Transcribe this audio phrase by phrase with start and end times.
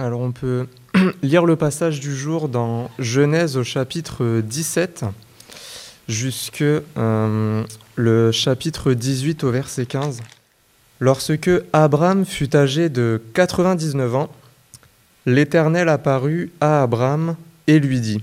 [0.00, 0.68] Alors on peut
[1.24, 5.04] lire le passage du jour dans Genèse au chapitre 17
[6.08, 7.64] jusque euh,
[7.96, 10.20] le chapitre 18 au verset 15.
[11.00, 14.30] Lorsque Abraham fut âgé de 99 ans,
[15.26, 17.34] l'Éternel apparut à Abraham
[17.66, 18.22] et lui dit,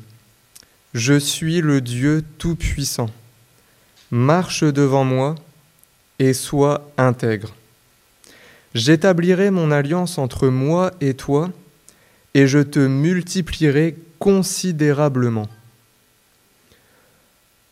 [0.94, 3.10] Je suis le Dieu Tout-Puissant.
[4.12, 5.36] Marche devant moi
[6.20, 7.54] et sois intègre.
[8.74, 11.50] J'établirai mon alliance entre moi et toi,
[12.36, 15.48] et je te multiplierai considérablement.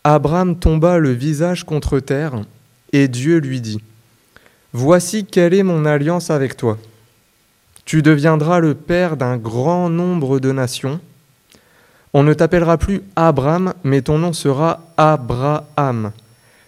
[0.06, 2.42] Abraham tomba le visage contre terre,
[2.94, 3.82] et Dieu lui dit,
[4.72, 6.78] Voici quelle est mon alliance avec toi.
[7.86, 11.00] Tu deviendras le père d'un grand nombre de nations.
[12.14, 16.12] On ne t'appellera plus Abraham, mais ton nom sera Abraham,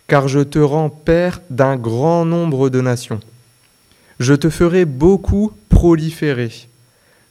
[0.07, 3.21] car je te rends père d'un grand nombre de nations.
[4.19, 6.51] Je te ferai beaucoup proliférer.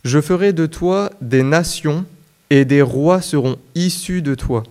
[0.05, 2.05] Je ferai de toi des nations,
[2.51, 4.63] et des rois seront issus de toi.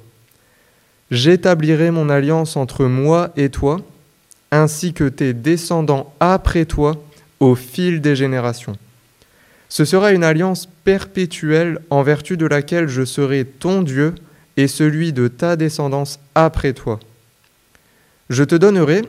[1.10, 3.82] J'établirai mon alliance entre moi et toi,
[4.52, 7.04] ainsi que tes descendants après toi,
[7.40, 8.78] au fil des générations.
[9.70, 14.14] Ce sera une alliance perpétuelle en vertu de laquelle je serai ton Dieu
[14.56, 17.00] et celui de ta descendance après toi.
[18.30, 19.02] Je te donnerai,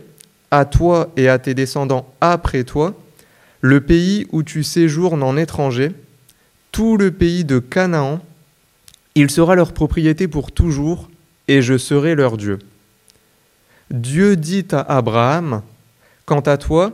[0.50, 2.94] à toi et à tes descendants après toi,
[3.60, 5.92] le pays où tu séjournes en étranger,
[6.74, 8.18] tout le pays de Canaan,
[9.14, 11.08] il sera leur propriété pour toujours,
[11.46, 12.58] et je serai leur Dieu.
[13.92, 15.62] Dieu dit à Abraham,
[16.26, 16.90] Quant à toi,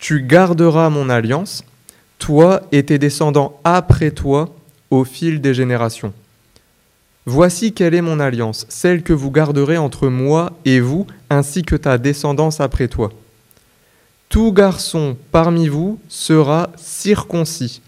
[0.00, 1.62] tu garderas mon alliance,
[2.18, 4.52] toi et tes descendants après toi,
[4.90, 6.12] au fil des générations.
[7.26, 11.76] Voici quelle est mon alliance, celle que vous garderez entre moi et vous, ainsi que
[11.76, 13.12] ta descendance après toi.
[14.30, 17.82] Tout garçon parmi vous sera circoncis.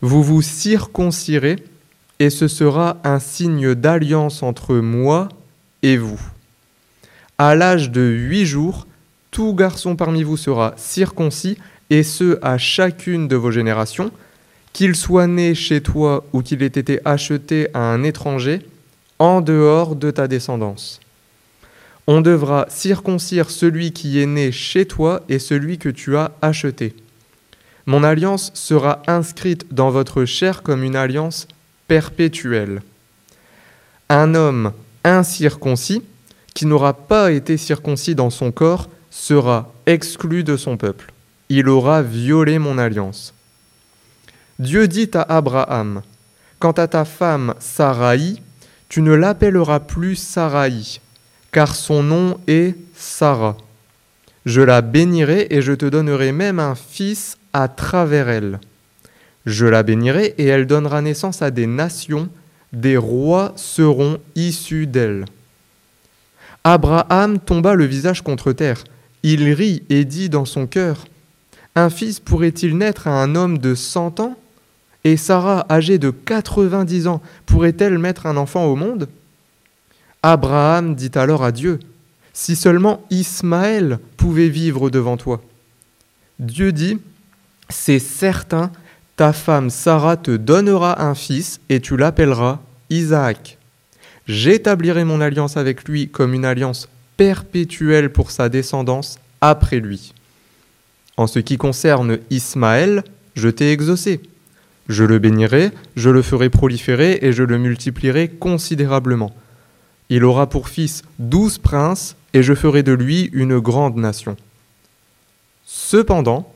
[0.00, 1.56] Vous vous circoncirez,
[2.18, 5.28] et ce sera un signe d'alliance entre moi
[5.82, 6.20] et vous.
[7.38, 8.86] À l'âge de huit jours,
[9.30, 11.58] tout garçon parmi vous sera circoncis,
[11.90, 14.10] et ce à chacune de vos générations,
[14.72, 18.60] qu'il soit né chez toi ou qu'il ait été acheté à un étranger,
[19.18, 21.00] en dehors de ta descendance.
[22.06, 26.94] On devra circoncire celui qui est né chez toi et celui que tu as acheté.
[27.86, 31.46] Mon alliance sera inscrite dans votre chair comme une alliance
[31.88, 32.82] perpétuelle.
[34.08, 34.72] Un homme
[35.04, 36.02] incirconcis,
[36.54, 41.12] qui n'aura pas été circoncis dans son corps, sera exclu de son peuple
[41.48, 43.34] il aura violé mon alliance.
[44.58, 46.02] Dieu dit à Abraham,
[46.58, 48.36] Quant à ta femme Sarai,
[48.88, 50.72] tu ne l'appelleras plus Sarai,
[51.52, 53.56] car son nom est Sarah.
[54.46, 58.60] Je la bénirai et je te donnerai même un fils à travers elle.
[59.46, 62.28] Je la bénirai et elle donnera naissance à des nations,
[62.74, 65.24] des rois seront issus d'elle.
[66.64, 68.84] Abraham tomba le visage contre terre.
[69.22, 71.06] Il rit et dit dans son cœur,
[71.74, 74.36] un fils pourrait-il naître à un homme de cent ans?
[75.04, 79.08] Et Sarah, âgée de quatre-vingt-dix ans, pourrait-elle mettre un enfant au monde
[80.22, 81.78] Abraham dit alors à Dieu,
[82.34, 85.40] Si seulement Ismaël pouvait vivre devant toi.
[86.38, 86.98] Dieu dit,
[87.68, 88.70] C'est certain,
[89.16, 92.60] ta femme Sarah te donnera un fils et tu l'appelleras
[92.90, 93.58] Isaac.
[94.26, 100.12] J'établirai mon alliance avec lui comme une alliance perpétuelle pour sa descendance après lui.
[101.16, 103.04] En ce qui concerne Ismaël,
[103.34, 104.20] je t'ai exaucé.
[104.88, 109.34] Je le bénirai, je le ferai proliférer et je le multiplierai considérablement.
[110.08, 114.36] Il aura pour fils douze princes, et je ferai de lui une grande nation.
[115.64, 116.52] Cependant,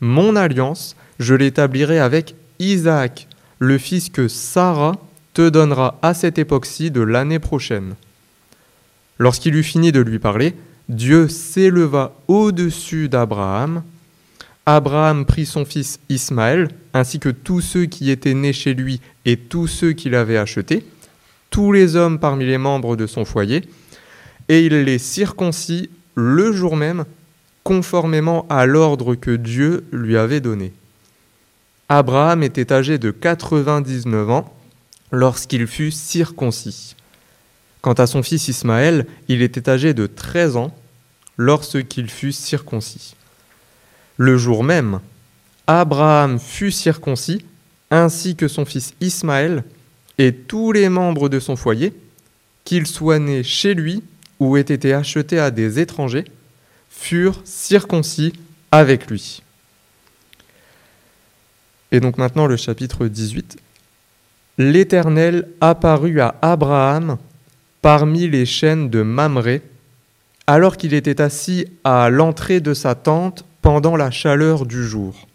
[0.00, 4.96] mon alliance, je l'établirai avec Isaac, le fils que Sarah
[5.34, 7.94] te donnera à cette époque-ci de l'année prochaine.
[9.18, 10.54] Lorsqu'il eut fini de lui parler,
[10.88, 13.82] Dieu s'éleva au-dessus d'Abraham
[14.68, 19.36] Abraham prit son fils Ismaël, ainsi que tous ceux qui étaient nés chez lui et
[19.36, 20.84] tous ceux qu'il avait achetés,
[21.50, 23.62] tous les hommes parmi les membres de son foyer,
[24.48, 27.04] et il les circoncis le jour même,
[27.66, 30.72] conformément à l'ordre que Dieu lui avait donné.
[31.88, 34.56] Abraham était âgé de 99 ans
[35.10, 36.94] lorsqu'il fut circoncis.
[37.80, 40.76] Quant à son fils Ismaël, il était âgé de 13 ans
[41.38, 43.16] lorsqu'il fut circoncis.
[44.16, 45.00] Le jour même,
[45.66, 47.44] Abraham fut circoncis,
[47.90, 49.64] ainsi que son fils Ismaël,
[50.18, 51.92] et tous les membres de son foyer,
[52.62, 54.04] qu'ils soient nés chez lui
[54.38, 56.26] ou aient été achetés à des étrangers,
[56.96, 58.32] furent circoncis
[58.72, 59.42] avec lui.
[61.92, 63.58] Et donc maintenant le chapitre 18.
[64.58, 67.18] L'Éternel apparut à Abraham
[67.82, 69.62] parmi les chaînes de Mamré,
[70.46, 75.28] alors qu'il était assis à l'entrée de sa tente pendant la chaleur du jour.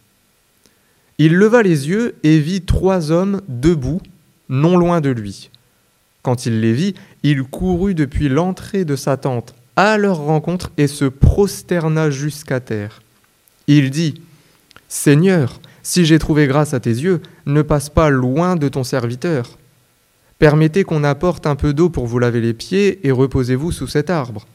[1.20, 4.02] Il leva les yeux et vit trois hommes debout,
[4.50, 5.52] non loin de lui.
[6.24, 10.88] Quand il les vit, il courut depuis l'entrée de sa tente à leur rencontre et
[10.88, 13.02] se prosterna jusqu'à terre.
[13.68, 14.22] Il dit,
[14.88, 19.58] Seigneur, si j'ai trouvé grâce à tes yeux, ne passe pas loin de ton serviteur.
[20.40, 24.10] Permettez qu'on apporte un peu d'eau pour vous laver les pieds et reposez-vous sous cet
[24.10, 24.48] arbre.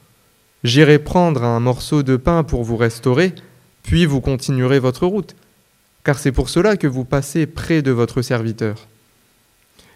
[0.63, 3.33] J'irai prendre un morceau de pain pour vous restaurer,
[3.83, 5.35] puis vous continuerez votre route,
[6.03, 8.87] car c'est pour cela que vous passez près de votre serviteur.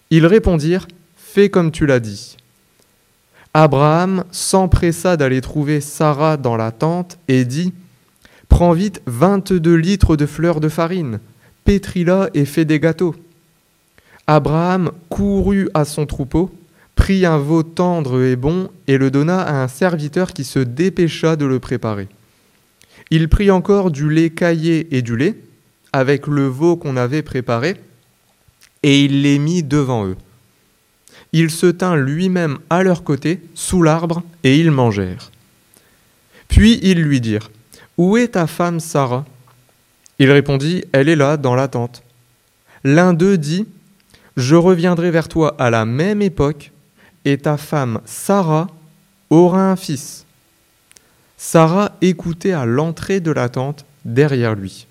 [0.10, 0.88] Ils répondirent,
[1.34, 2.36] Fais comme tu l'as dit.
[3.54, 7.74] Abraham s'empressa d'aller trouver Sarah dans la tente et dit,
[8.48, 11.20] Prends vite vingt-deux litres de fleurs de farine,
[11.66, 13.16] pétris-la et fais des gâteaux.
[14.28, 16.52] Abraham courut à son troupeau,
[16.96, 21.36] prit un veau tendre et bon et le donna à un serviteur qui se dépêcha
[21.36, 22.08] de le préparer.
[23.10, 25.36] Il prit encore du lait caillé et du lait,
[25.92, 27.76] avec le veau qu'on avait préparé,
[28.84, 30.16] et il les mit devant eux.
[31.34, 35.32] Il se tint lui-même à leur côté, sous l'arbre, et ils mangèrent.
[36.48, 37.50] Puis ils lui dirent,
[37.98, 39.26] où est ta femme Sarah?
[40.20, 42.04] Il répondit, Elle est là, dans la tente.
[42.84, 43.68] L'un d'eux dit,
[44.38, 46.72] Je reviendrai vers toi à la même époque,
[47.26, 48.68] et ta femme Sarah
[49.30, 50.26] aura un fils.
[51.38, 54.88] Sarah écoutait à l'entrée de la tente derrière lui.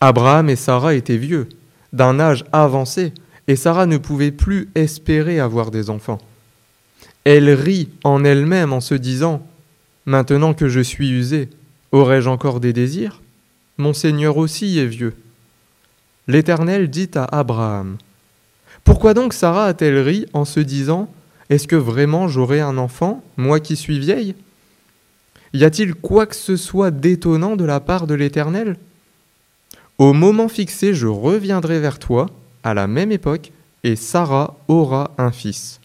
[0.00, 1.48] Abraham et Sarah étaient vieux,
[1.92, 3.12] d'un âge avancé,
[3.50, 6.20] et Sarah ne pouvait plus espérer avoir des enfants.
[7.24, 9.44] Elle rit en elle-même en se disant
[10.06, 11.48] Maintenant que je suis usée,
[11.90, 13.20] Aurais-je encore des désirs?
[13.76, 15.14] Mon Seigneur aussi est vieux.
[16.28, 17.96] L'Éternel dit à Abraham,
[18.84, 21.12] Pourquoi donc Sarah a-t-elle ri en se disant,
[21.48, 24.36] Est-ce que vraiment j'aurai un enfant, moi qui suis vieille?
[25.54, 28.76] Y a-t-il quoi que ce soit d'étonnant de la part de l'Éternel?
[29.98, 32.28] Au moment fixé, je reviendrai vers toi,
[32.62, 33.52] à la même époque,
[33.84, 35.80] et Sarah aura un fils.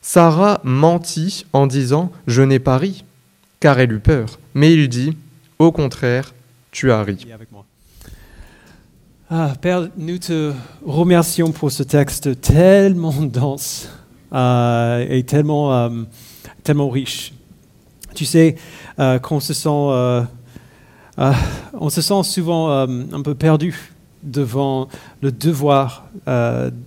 [0.00, 3.04] Sarah mentit en disant, Je n'ai pas ri
[3.62, 4.40] car elle eut peur.
[4.54, 5.16] Mais il dit,
[5.60, 6.34] au contraire,
[6.72, 7.24] tu as ri.
[9.30, 10.52] Ah, Père, nous te
[10.84, 13.88] remercions pour ce texte tellement dense
[14.32, 16.02] euh, et tellement, euh,
[16.64, 17.32] tellement riche.
[18.16, 18.56] Tu sais
[18.98, 20.26] euh, qu'on se sent, on
[21.88, 23.91] se sent souvent un peu perdu
[24.22, 24.88] devant
[25.20, 26.08] le devoir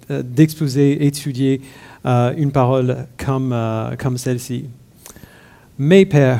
[0.10, 1.62] d'exposer, étudier
[2.06, 3.56] une parole comme,
[4.00, 4.66] comme celle-ci.
[5.78, 6.40] Mais Père,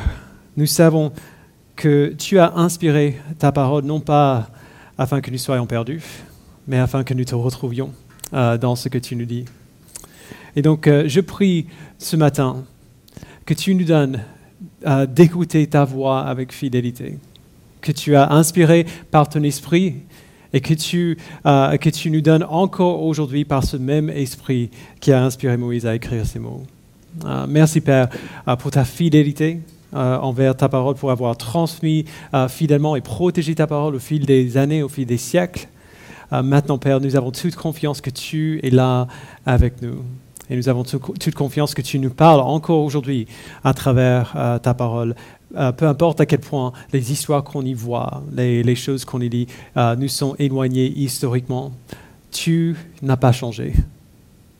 [0.56, 1.12] nous savons
[1.76, 4.48] que tu as inspiré ta parole non pas
[4.96, 6.02] afin que nous soyons perdus,
[6.66, 7.92] mais afin que nous te retrouvions
[8.32, 9.44] euh, dans ce que tu nous dis.
[10.56, 11.66] Et donc, euh, je prie
[11.98, 12.64] ce matin
[13.44, 14.22] que tu nous donnes
[14.86, 17.18] euh, d'écouter ta voix avec fidélité,
[17.82, 19.96] que tu as inspiré par ton esprit
[20.52, 24.70] et que tu, que tu nous donnes encore aujourd'hui par ce même esprit
[25.00, 26.62] qui a inspiré Moïse à écrire ces mots.
[27.48, 28.08] merci Père
[28.58, 29.60] pour ta fidélité,
[29.94, 32.04] euh, envers ta parole, pour avoir transmis
[32.34, 35.68] euh, fidèlement et protégé ta parole au fil des années, au fil des siècles.
[36.32, 39.06] Euh, maintenant, Père, nous avons toute confiance que tu es là
[39.46, 40.02] avec nous.
[40.50, 43.26] Et nous avons toute confiance que tu nous parles encore aujourd'hui
[43.64, 45.16] à travers ta parole.
[45.76, 49.46] Peu importe à quel point les histoires qu'on y voit, les, choses qu'on y lit,
[49.76, 51.72] nous sont éloignées historiquement,
[52.30, 53.72] tu n'as pas changé.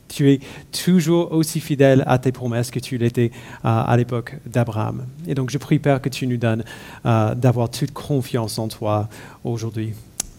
[0.08, 0.40] Tu es
[0.72, 3.30] toujours aussi fidèle à tes promesses que tu l'étais
[3.64, 5.04] euh, à l'époque d'Abraham.
[5.26, 6.64] Et donc je prie, Père, que tu nous donnes
[7.04, 9.08] euh, d'avoir toute confiance en toi
[9.44, 9.92] aujourd'hui.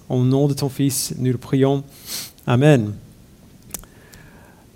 [0.10, 1.84] Au nom de ton Fils, nous le prions.
[2.48, 2.94] Amen.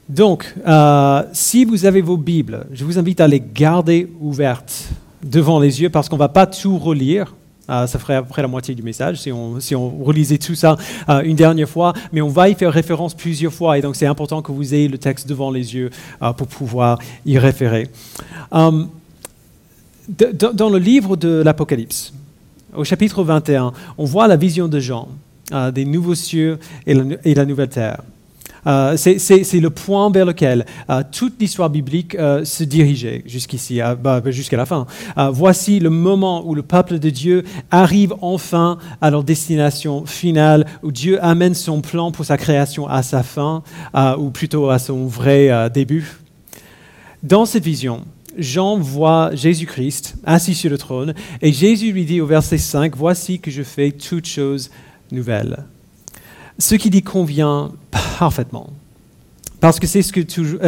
[0.10, 4.90] Donc, euh, si vous avez vos Bibles, je vous invite à les garder ouvertes
[5.24, 7.36] devant les yeux parce qu'on ne va pas tout relire.
[7.70, 9.60] Euh, ça ferait à peu près la moitié du message si on,
[10.04, 10.78] relisait tout ça
[11.10, 14.08] euh, une dernière fois, mais on va y faire référence plusieurs fois et donc c'est
[14.08, 17.88] important que vous ayez le texte devant les yeux euh, pour pouvoir y référer.
[18.52, 18.90] dans
[20.10, 22.14] le livre de l'Apocalypse,
[22.76, 25.08] au chapitre 21, on voit la vision de Jean
[25.74, 28.02] des nouveaux cieux et la nouvelle terre.
[28.68, 34.22] Euh, c'est le point vers lequel euh, toute l'histoire biblique euh, se dirigeait jusqu'ici, bah,
[34.28, 34.86] jusqu'à la fin.
[35.32, 40.92] voici le moment où le peuple de Dieu arrive enfin à leur destination finale, où
[40.92, 43.64] Dieu amène son plan pour sa création à sa fin,
[44.18, 46.18] ou plutôt à son vrai début.
[47.24, 48.04] Dans cette vision,
[48.38, 53.40] Jean voit Jésus-Christ assis sur le trône, et Jésus lui dit au verset 5, Voici
[53.40, 54.72] que je fais toutes choses
[55.12, 55.66] nouvelles.
[56.62, 58.70] Ce qui lui convient parfaitement.
[59.60, 60.22] Parce que c'est ce, que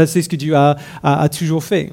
[0.06, 1.92] c'est ce que Dieu a, a, toujours fait.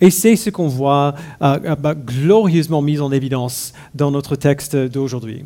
[0.00, 5.44] Et c'est ce qu'on voit bah, glorieusement mis en évidence dans notre texte d'aujourd'hui.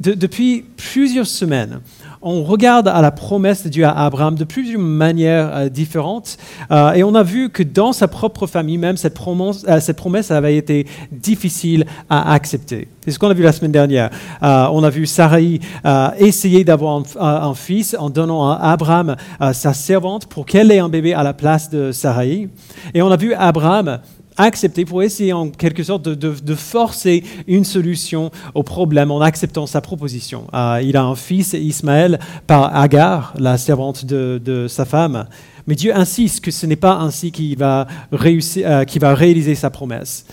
[0.00, 1.80] depuis plusieurs semaines,
[2.24, 6.38] on regarde à la promesse de Dieu à Abraham de plusieurs manières euh, différentes.
[6.70, 9.98] Euh, et on a vu que dans sa propre famille même, cette promesse, euh, cette
[9.98, 12.88] promesse avait été difficile à accepter.
[13.02, 14.08] C'est ce qu'on a vu la semaine dernière.
[14.40, 15.60] on a vu Sarai
[16.18, 19.16] essayer d'avoir un, fils en donnant à Abraham
[19.52, 22.48] sa servante pour qu'elle ait un bébé à la place de Sarai.
[22.94, 23.98] Et on a vu Abraham
[24.36, 29.80] accepter, pour essayer en quelque sorte de, forcer une solution au problème en acceptant sa
[29.80, 30.46] proposition.
[30.54, 35.26] Euh, il a un fils, Ismaël, par Agar, la servante de, sa femme.
[35.66, 39.70] Mais Dieu insiste que ce n'est pas ainsi qu'il va, réussir, euh, va réaliser sa
[39.70, 40.26] promesse.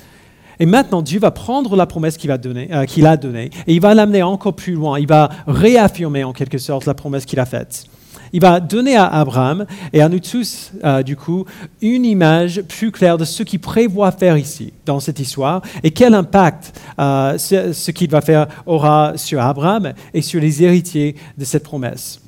[0.60, 4.22] Et maintenant, Dieu va prendre la promesse euh, qu'il a donnée et il va l'amener
[4.22, 5.00] encore plus loin.
[5.00, 7.86] Il va réaffirmer en quelque sorte la promesse qu'il a faite
[8.34, 11.46] il va donner à Abraham et à nous tous, euh, du coup,
[11.82, 16.14] une image plus claire de ce qu'il prévoit faire ici, dans cette histoire, et quel
[16.14, 21.64] impact euh, ce, qu'il va faire aura sur Abraham et sur les héritiers de cette
[21.64, 22.20] promesse.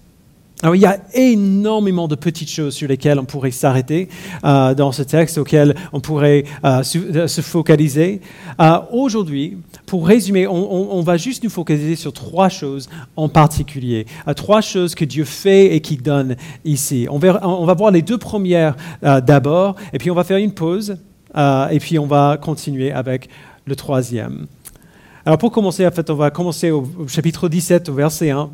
[0.61, 4.07] Alors, il y a énormément de petites choses sur lesquelles on pourrait s'arrêter
[4.45, 6.45] euh, dans ce texte, auxquelles on pourrait
[6.83, 8.21] se, focaliser.
[8.91, 9.57] Aujourd'hui,
[9.93, 14.07] pour résumer, on, va juste nous focaliser sur trois choses en particulier.
[14.27, 16.35] Euh, trois choses que Dieu fait et qu'il donne
[16.65, 17.05] ici.
[17.11, 20.97] On, va voir les deux premières euh, d'abord, et puis on va faire une pause,
[21.37, 23.29] euh, et puis on va continuer avec
[23.65, 24.47] le troisième.
[25.27, 28.49] Alors pour commencer, en fait, on va commencer au, chapitre 17, au verset 1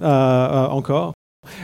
[0.72, 1.14] encore.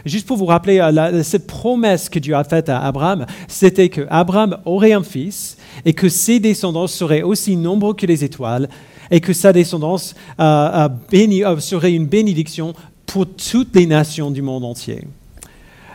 [0.06, 0.80] Juste pour vous rappeler,
[1.24, 5.92] cette promesse que Dieu a faite à Abraham, c'était que Abraham aurait un fils et
[5.92, 8.70] que ses descendants seraient aussi nombreux que les étoiles
[9.12, 12.74] et que sa descendance euh, euh, serait une bénédiction
[13.06, 15.04] pour toutes les nations du monde entier.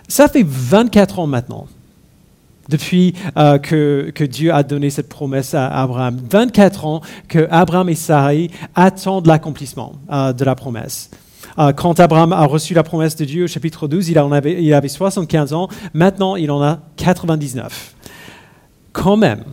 [0.08, 1.66] Ça fait 24 ans maintenant
[2.68, 6.20] depuis euh, que, Dieu a donné cette promesse à Abraham.
[6.30, 11.10] 24 ans que Abraham et Sarai attendent l'accomplissement de la promesse.
[11.76, 14.88] quand Abraham a reçu la promesse de Dieu au chapitre 12, il, avait, il avait
[14.88, 15.68] 75 ans.
[15.94, 17.94] Maintenant, il en a 99.
[18.92, 19.44] Quand même,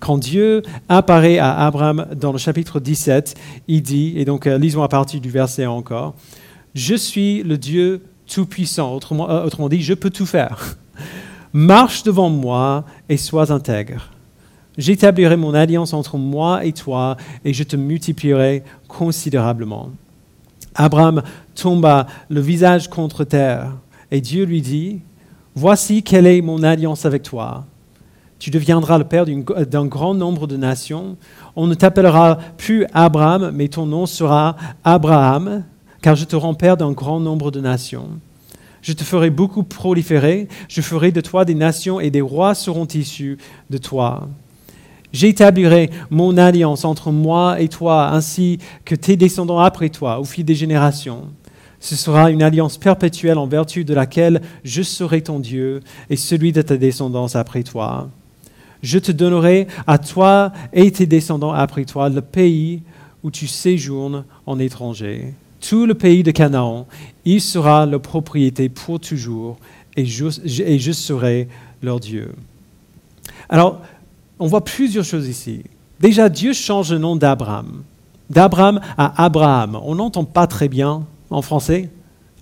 [0.00, 3.34] quand Dieu apparaît à Abraham dans le chapitre 17,
[3.68, 6.14] il dit, et donc euh, lisons à partir du verset encore,
[6.74, 10.78] Je suis le Dieu Tout-Puissant, autrement, euh, autrement dit, je peux tout faire.
[11.52, 14.10] Marche devant moi et sois intègre.
[14.78, 19.90] J'établirai mon alliance entre moi et toi et je te multiplierai considérablement.
[20.74, 21.22] Abraham
[21.54, 23.72] tomba le visage contre terre
[24.10, 25.00] et Dieu lui dit,
[25.56, 27.66] Voici quelle est mon alliance avec toi
[28.40, 31.16] tu deviendras le père d'un grand nombre de nations.
[31.56, 35.62] On ne t'appellera plus Abraham, mais ton nom sera Abraham,
[36.00, 38.08] car je te rends père d'un grand nombre de nations.
[38.80, 42.86] Je te ferai beaucoup proliférer, je ferai de toi des nations et des rois seront
[42.86, 43.36] issus
[43.68, 44.26] de toi.
[45.12, 50.46] J'établirai mon alliance entre moi et toi, ainsi que tes descendants après toi, au fil
[50.46, 51.24] des générations.
[51.78, 56.52] Ce sera une alliance perpétuelle en vertu de laquelle je serai ton Dieu et celui
[56.52, 58.08] de ta descendance après toi.
[58.82, 62.82] Je te donnerai à toi et tes descendants après toi le pays
[63.22, 65.34] où tu séjournes en étranger.
[65.60, 66.86] Tout le pays de Canaan,
[67.24, 69.58] il sera leur propriété pour toujours,
[69.96, 71.48] et je, serai
[71.82, 72.32] leur Dieu.
[73.48, 73.80] Alors,
[74.38, 75.62] on voit plusieurs choses ici.
[75.98, 77.82] Déjà, Dieu change le nom d'Abraham.
[78.30, 79.78] D'Abraham à Abraham.
[79.82, 81.90] On n'entend pas très bien en français.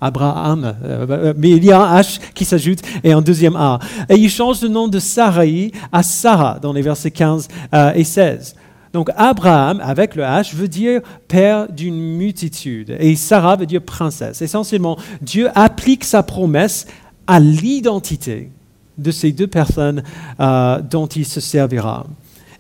[0.01, 3.79] Abraham, euh, mais il y a un H qui s'ajoute et un deuxième A.
[4.09, 8.05] Et il change le nom de Sarai à Sarah dans les versets 15 euh, et
[8.05, 8.55] 16.
[8.93, 14.41] Donc Abraham, avec le H, veut dire père d'une multitude et Sarah veut dire princesse.
[14.41, 16.87] Essentiellement, Dieu applique sa promesse
[17.27, 18.51] à l'identité
[18.97, 20.03] de ces deux personnes
[20.41, 22.07] euh, dont il se servira.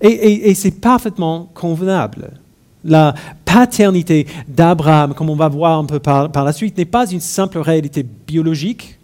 [0.01, 2.31] et c'est parfaitement convenable.
[2.85, 7.21] La paternité d'Abraham, comme on va voir un peu par, la suite, n'est pas une
[7.21, 8.99] simple réalité biologique,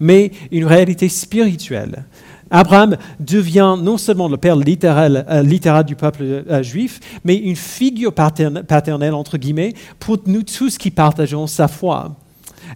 [0.00, 2.04] mais une réalité spirituelle.
[2.50, 8.12] Abraham devient non seulement le père littéral, euh, du peuple euh, juif, mais une figure
[8.12, 12.14] paternelle, entre guillemets, pour nous tous qui partageons sa foi.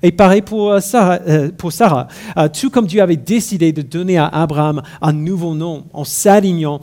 [0.03, 1.21] Et pareil pour euh, Sarah.
[1.27, 1.51] Euh.
[2.37, 6.81] Euh, tout comme Dieu avait décidé de donner à Abraham un nouveau nom en s'alignant,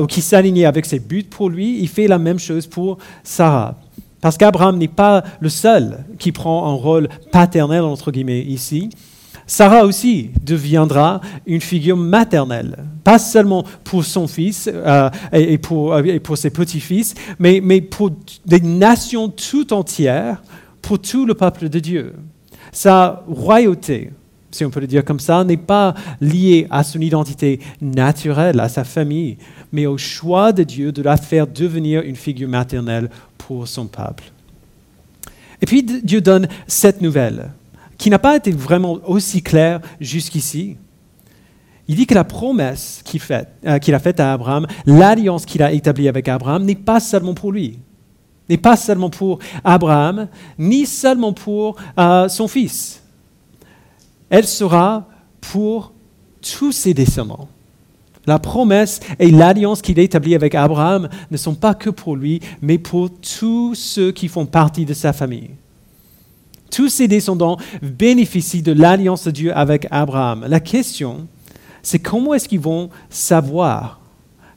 [0.00, 3.76] ou qui s'alignait avec ses buts pour lui, il fait la même chose pour Sarah.
[4.20, 8.90] Parce qu'Abraham n'est pas le seul qui prend un rôle paternel, entre guillemets, ici.
[9.46, 14.70] Sarah aussi deviendra une figure maternelle, pas seulement pour son fils
[15.32, 15.94] et, pour,
[16.36, 18.10] ses petits-fils, mais pour
[18.46, 20.42] des nations tout entières,
[20.80, 22.14] pour tout le peuple de Dieu.
[22.74, 24.10] Sa royauté,
[24.50, 28.68] si on peut le dire comme ça, n'est pas liée à son identité naturelle, à
[28.68, 29.38] sa famille,
[29.72, 34.24] mais au choix de Dieu de la faire devenir une figure maternelle pour son peuple.
[35.62, 37.50] Et puis Dieu donne cette nouvelle,
[37.96, 40.76] qui n'a pas été vraiment aussi claire jusqu'ici.
[41.86, 43.04] Il dit que la promesse
[43.66, 47.34] euh, qu'il a faite à Abraham, l'alliance qu'il a établie avec Abraham, n'est pas seulement
[47.34, 47.78] pour lui,
[48.48, 53.02] n'est pas seulement pour Abraham, ni seulement pour euh, son fils.
[54.28, 55.08] Elle sera
[55.40, 55.92] pour
[56.40, 57.48] tous ses descendants.
[58.26, 62.40] La promesse et l'alliance qu'il a établie avec Abraham ne sont pas que pour lui,
[62.62, 65.50] mais pour tous ceux qui font partie de sa famille.
[66.70, 70.46] Tous ses descendants bénéficient de l'alliance de Dieu avec Abraham.
[70.48, 71.28] La question,
[71.82, 74.00] c'est comment est-ce qu'ils vont savoir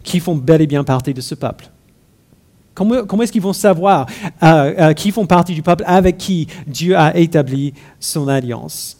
[0.01, 1.69] qu'ils font bel et bien partie de ce peuple?
[2.77, 4.05] Comment, est-ce qu'ils vont savoir
[4.43, 8.99] euh, euh, qui font partie du peuple avec qui Dieu a établi son alliance?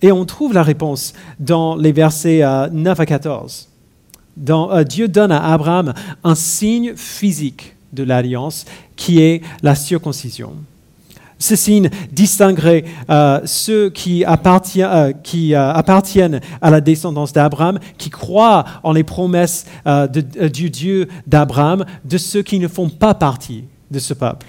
[0.00, 2.38] Et on trouve la réponse dans les versets
[2.72, 3.68] 9 euh, à 14.
[4.88, 5.92] Dieu donne à Abraham
[6.24, 8.64] un signe physique de l'alliance
[8.96, 10.54] qui est la circoncision.
[11.40, 18.10] Ce signe distinguerait euh, ceux qui, appartiennent, euh, euh, appartiennent à la descendance d'Abraham, qui
[18.10, 19.64] croient en les promesses
[20.52, 24.46] du Dieu d'Abraham, de ceux qui ne font pas partie de ce peuple.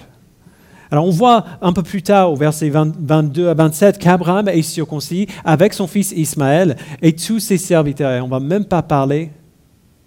[0.90, 5.26] Alors on voit un peu plus tard au verset 22 à 27 qu'Abraham est circoncis
[5.42, 8.12] avec son fils Ismaël et tous ses serviteurs.
[8.12, 9.30] Et on ne va même pas parler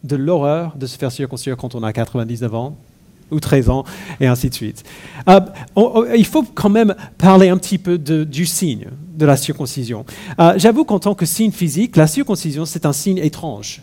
[0.03, 2.77] de l'horreur de se faire circoncire quand on a 99 ans
[3.32, 3.84] ou 13 ans,
[4.20, 4.84] et ainsi de suite.
[5.29, 5.39] Euh,
[6.15, 10.05] il faut quand même parler un petit peu du signe de la circoncision.
[10.39, 13.82] Euh, j'avoue qu'en tant que signe physique, la circoncision, c'est un signe étrange.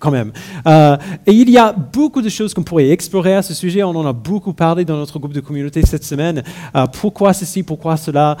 [0.00, 0.32] Quand même.
[0.66, 3.82] Euh, et il y a beaucoup de choses qu'on pourrait explorer à ce sujet.
[3.82, 6.42] On en a beaucoup parlé dans notre groupe de communauté cette semaine.
[7.00, 8.36] pourquoi ceci, pourquoi cela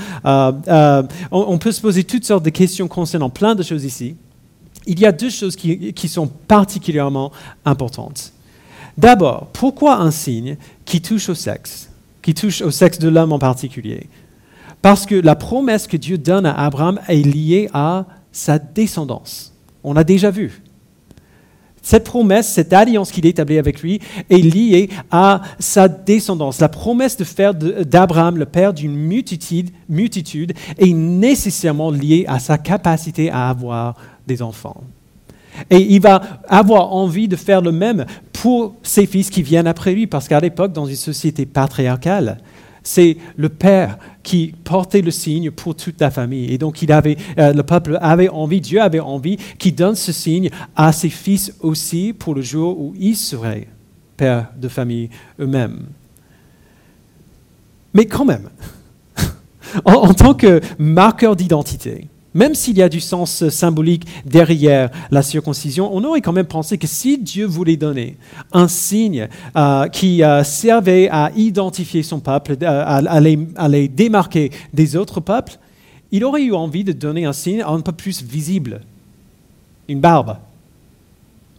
[1.30, 4.14] on, peut se poser toutes sortes de questions concernant plein de choses ici.
[4.86, 7.32] Il y a deux choses qui sont particulièrement
[7.64, 8.33] importantes.
[8.96, 11.90] D'abord, pourquoi un signe qui touche au sexe,
[12.22, 14.08] qui touche au sexe de l'homme en particulier?
[14.82, 19.52] Parce que la promesse que Dieu donne à Abraham est liée à sa descendance.
[19.82, 20.62] On a déjà vu.
[21.84, 26.58] Cette promesse, cette alliance qu'il établit avec lui est liée à sa descendance.
[26.58, 32.56] La promesse de faire d'Abraham le père d'une multitude, multitude est nécessairement liée à sa
[32.56, 34.82] capacité à avoir des enfants.
[35.70, 39.94] Et il va avoir envie de faire le même pour ses fils qui viennent après
[39.94, 42.38] lui, parce qu'à l'époque, dans une société patriarcale,
[42.82, 46.52] c'est le père qui portait le signe pour toute la famille.
[46.52, 50.12] Et donc, il avait, euh, le peuple avait envie, Dieu avait envie qu'il donne ce
[50.12, 53.68] signe à ses fils aussi pour le jour où ils seraient
[54.16, 55.08] pères de famille
[55.40, 55.86] eux-mêmes.
[57.94, 58.50] Mais quand même,
[59.84, 65.94] en tant que marqueur d'identité, même s'il y a du sens symbolique derrière la circoncision,
[65.94, 68.16] on aurait quand même pensé que si Dieu voulait donner
[68.52, 73.20] un signe euh, qui euh, servait à identifier son peuple, euh, à,
[73.68, 75.58] les, démarquer des autres peuples,
[76.10, 78.80] il aurait eu envie de donner un signe un peu plus visible.
[79.88, 80.36] Une barbe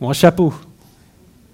[0.02, 0.54] ou un chapeau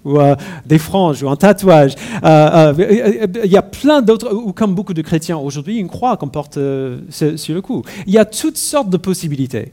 [0.04, 0.34] ou euh,
[0.66, 1.94] des franges, ou un tatouage.
[2.24, 6.16] Euh, euh, il y a plein d'autres, ou comme beaucoup de chrétiens aujourd'hui, une croix
[6.16, 6.58] qu'on porte
[7.10, 7.82] sur le cou.
[8.06, 9.72] Il y a toutes sortes de possibilités,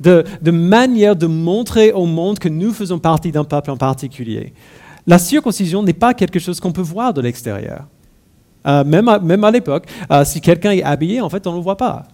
[0.00, 4.52] de, manières de montrer au monde que nous faisons partie d'un peuple en particulier.
[5.06, 7.84] La circoncision n'est pas quelque chose qu'on peut voir de l'extérieur.
[8.64, 9.86] même à l'époque,
[10.24, 12.04] si quelqu'un est habillé, en fait, on ne le voit pas.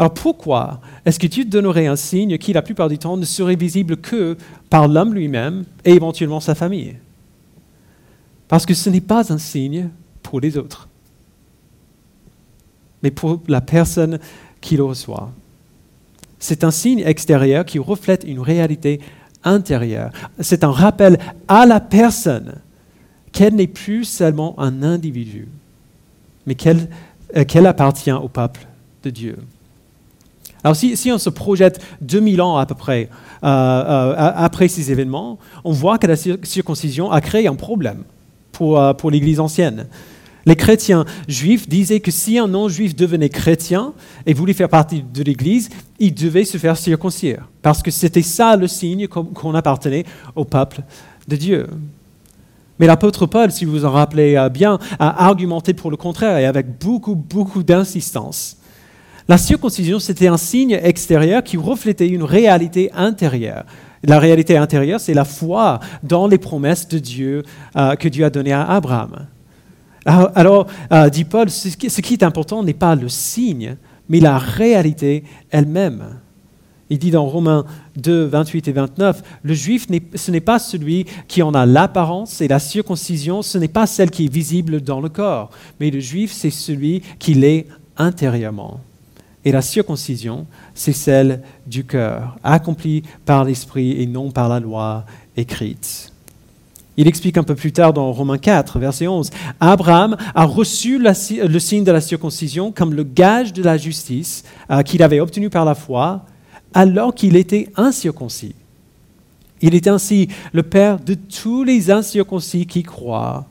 [0.00, 3.54] Alors pourquoi est-ce que Dieu donnerait un signe qui, la plupart du temps, ne serait
[3.54, 4.34] visible que
[4.70, 6.96] par l'homme lui-même et éventuellement sa famille?
[8.48, 9.90] Parce que ce n'est pas un signe
[10.22, 10.88] pour les autres,
[13.02, 14.18] mais pour la personne
[14.62, 15.30] qui le reçoit.
[16.38, 19.00] C'est un signe extérieur qui reflète une réalité
[19.44, 20.12] intérieure.
[20.40, 22.54] C'est un rappel à la personne
[23.32, 25.46] qu'elle n'est plus seulement un individu,
[26.46, 26.88] mais qu'elle
[27.36, 28.66] euh, appartient au peuple
[29.02, 29.36] de Dieu.
[30.62, 33.08] Alors si, on se projette 2000 ans à peu près
[33.42, 38.04] euh, euh, après ces événements, on voit que la circoncision a créé un problème
[38.52, 39.86] pour, euh, pour l'Église ancienne.
[40.46, 43.92] Les chrétiens juifs disaient que si un non-juif devenait chrétien
[44.26, 45.68] et voulait faire partie de l'Église,
[45.98, 50.82] il devait se faire circoncire, parce que c'était ça le signe qu'on appartenait au peuple
[51.28, 51.66] de Dieu.
[52.78, 56.46] Mais l'apôtre Paul, si vous vous en rappelez bien, a argumenté pour le contraire et
[56.46, 58.59] avec beaucoup, beaucoup d'insistance.
[59.30, 63.62] La circoncision, c'était un signe extérieur qui reflétait une réalité intérieure.
[64.02, 67.44] La réalité intérieure, c'est la foi dans les promesses de Dieu
[67.76, 69.28] euh, que Dieu a données à Abraham.
[70.04, 73.76] Alors, euh, dit Paul, ce qui est important n'est pas le signe,
[74.08, 76.16] mais la réalité elle-même.
[76.88, 77.66] Il dit dans Romains
[77.98, 82.48] 2, 28 et 29, le juif, ce n'est pas celui qui en a l'apparence et
[82.48, 86.32] la circoncision, ce n'est pas celle qui est visible dans le corps, mais le juif,
[86.32, 88.80] c'est celui qui l'est intérieurement.
[89.44, 95.04] Et la circoncision, c'est celle du cœur, accomplie par l'esprit et non par la loi
[95.36, 96.12] écrite.
[96.96, 101.58] Il explique un peu plus tard dans Romains 4, verset 11, Abraham a reçu le
[101.58, 105.64] signe de la circoncision comme le gage de la justice euh, qu'il avait obtenu par
[105.64, 106.26] la foi
[106.74, 108.54] alors qu'il était incirconcis.
[109.62, 113.46] Il est ainsi le père de tous les incirconcis qui croient,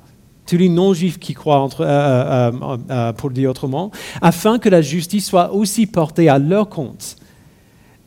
[0.50, 4.68] tous les non-juifs qui croient, entre, euh, euh, euh, pour le dire autrement, afin que
[4.68, 7.18] la justice soit aussi portée à leur compte.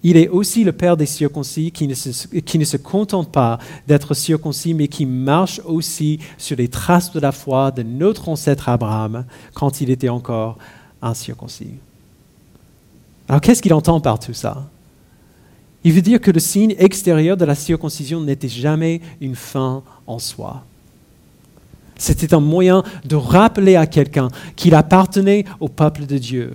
[0.02, 3.61] Il est aussi le Père des circoncis qui ne se, qui ne se contente pas
[3.87, 8.68] d'être circoncis, mais qui marche aussi sur les traces de la foi de notre ancêtre
[8.68, 9.24] Abraham
[9.55, 10.59] quand il était encore
[11.00, 11.74] incirconcis.
[13.28, 14.68] Alors qu'est-ce qu'il entend par tout ça?
[15.85, 20.18] Il veut dire que le signe extérieur de la circoncision n'était jamais une fin en
[20.18, 20.64] soi.
[21.96, 26.55] C'était un moyen de rappeler à quelqu'un qu'il appartenait au peuple de Dieu.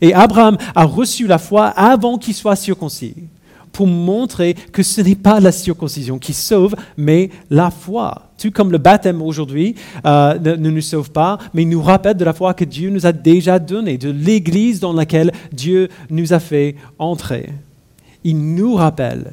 [0.00, 3.14] Et Abraham a reçu la foi avant qu'il soit circoncis,
[3.72, 8.28] pour montrer que ce n'est pas la circoncision qui sauve, mais la foi.
[8.36, 12.32] Tout comme le baptême aujourd'hui euh, ne, nous sauve pas, mais nous rappelle de la
[12.32, 16.76] foi que Dieu nous a déjà donnée, de l'Église dans laquelle Dieu nous a fait
[16.98, 17.50] entrer
[18.24, 19.32] il nous rappelle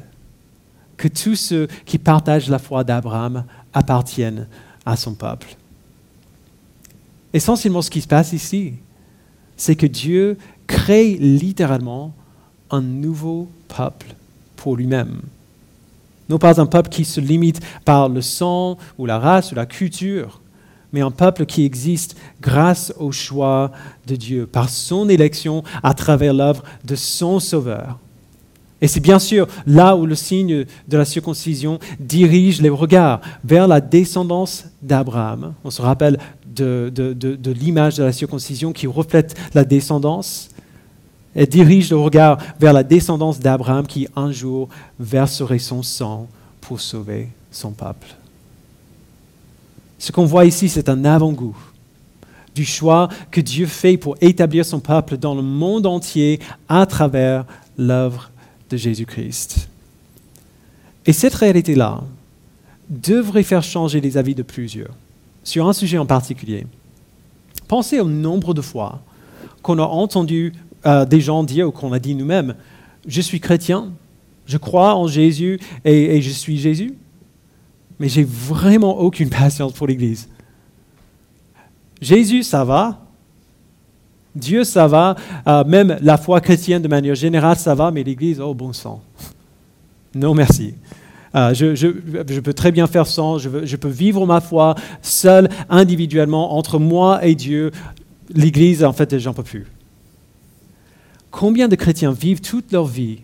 [0.96, 4.46] que tous ceux qui partagent la foi d'Abraham appartiennent
[4.84, 5.56] à son peuple.
[7.32, 8.74] Essentiellement, ce qui se passe ici,
[9.56, 12.14] c'est que Dieu crée littéralement
[12.70, 14.14] un nouveau peuple
[14.56, 15.20] pour lui-même.
[16.28, 19.66] Non pas un peuple qui se limite par le sang ou la race ou la
[19.66, 20.40] culture,
[20.92, 23.70] mais un peuple qui existe grâce au choix
[24.06, 27.98] de Dieu, par son élection à travers l'œuvre de son Sauveur.
[28.82, 33.68] Et c'est bien sûr là où le signe de la circoncision dirige les regards vers
[33.68, 35.54] la descendance d'Abraham.
[35.64, 40.48] On se rappelle de, l'image de la circoncision qui reflète la descendance.
[41.34, 46.26] Elle dirige le regard vers la descendance d'Abraham qui un jour verserait son sang
[46.60, 48.08] pour sauver son peuple.
[49.98, 51.56] Ce qu'on voit ici, c'est un avant-goût
[52.54, 57.44] du choix que Dieu fait pour établir son peuple dans le monde entier à travers
[57.78, 58.29] l'œuvre
[58.70, 59.68] de Jésus-Christ.
[61.06, 62.02] Et cette réalité-là
[62.88, 64.94] devrait faire changer les avis de plusieurs
[65.44, 66.66] sur un sujet en particulier.
[67.68, 69.00] Pensez au nombre de fois
[69.62, 70.52] qu'on a entendu
[70.86, 72.54] euh, des gens dire ou qu'on a dit nous-mêmes,
[73.06, 73.92] je suis chrétien,
[74.46, 76.94] je crois en Jésus et, et je suis Jésus,
[77.98, 80.28] mais j'ai vraiment aucune patience pour l'Église.
[82.00, 83.09] Jésus, ça va,
[84.34, 85.16] Dieu, ça va.
[85.46, 87.90] Euh, même la foi chrétienne, de manière générale, ça va.
[87.90, 89.02] Mais l'Église, oh bon sang.
[90.14, 90.74] Non, merci.
[91.34, 93.38] Euh, je, peux très bien faire sans.
[93.38, 97.70] Je, peux vivre ma foi seul, individuellement, entre moi et Dieu.
[98.34, 99.66] L'Église, en fait, j'en peux plus.
[101.30, 103.18] Combien de chrétiens vivent toute leur vie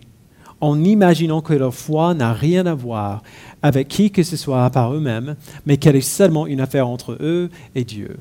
[0.61, 3.21] en imaginant que leur foi n'a rien à voir
[3.61, 7.17] avec qui que ce soit à part eux-mêmes, mais qu'elle est seulement une affaire entre
[7.19, 8.17] eux et Dieu?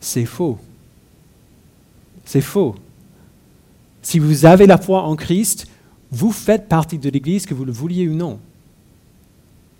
[0.00, 0.58] C'est faux.
[2.30, 2.76] C'est faux.
[4.02, 5.66] Si vous avez la foi en Christ,
[6.12, 8.38] vous faites partie de l'Église, que vous le vouliez ou non.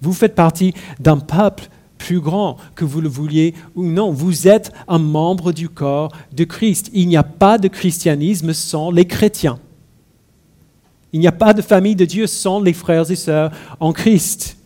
[0.00, 4.10] Vous faites partie d'un peuple plus grand, que vous le vouliez ou non.
[4.10, 6.90] Vous êtes un membre du corps de Christ.
[6.92, 9.60] Il n'y a pas de christianisme sans les chrétiens.
[11.12, 14.56] Il n'y a pas de famille de Dieu sans les frères et sœurs en Christ.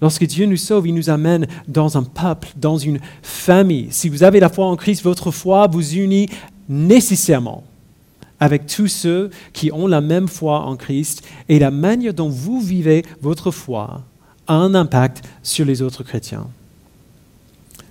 [0.00, 3.88] Lorsque Dieu nous sauve, il nous amène dans un peuple, dans une famille.
[3.90, 6.28] Si vous avez la foi en Christ, votre foi vous unit
[6.68, 7.64] nécessairement
[8.38, 12.60] avec tous ceux qui ont la même foi en Christ et la manière dont vous
[12.60, 14.02] vivez votre foi
[14.46, 16.46] a un impact sur les autres chrétiens.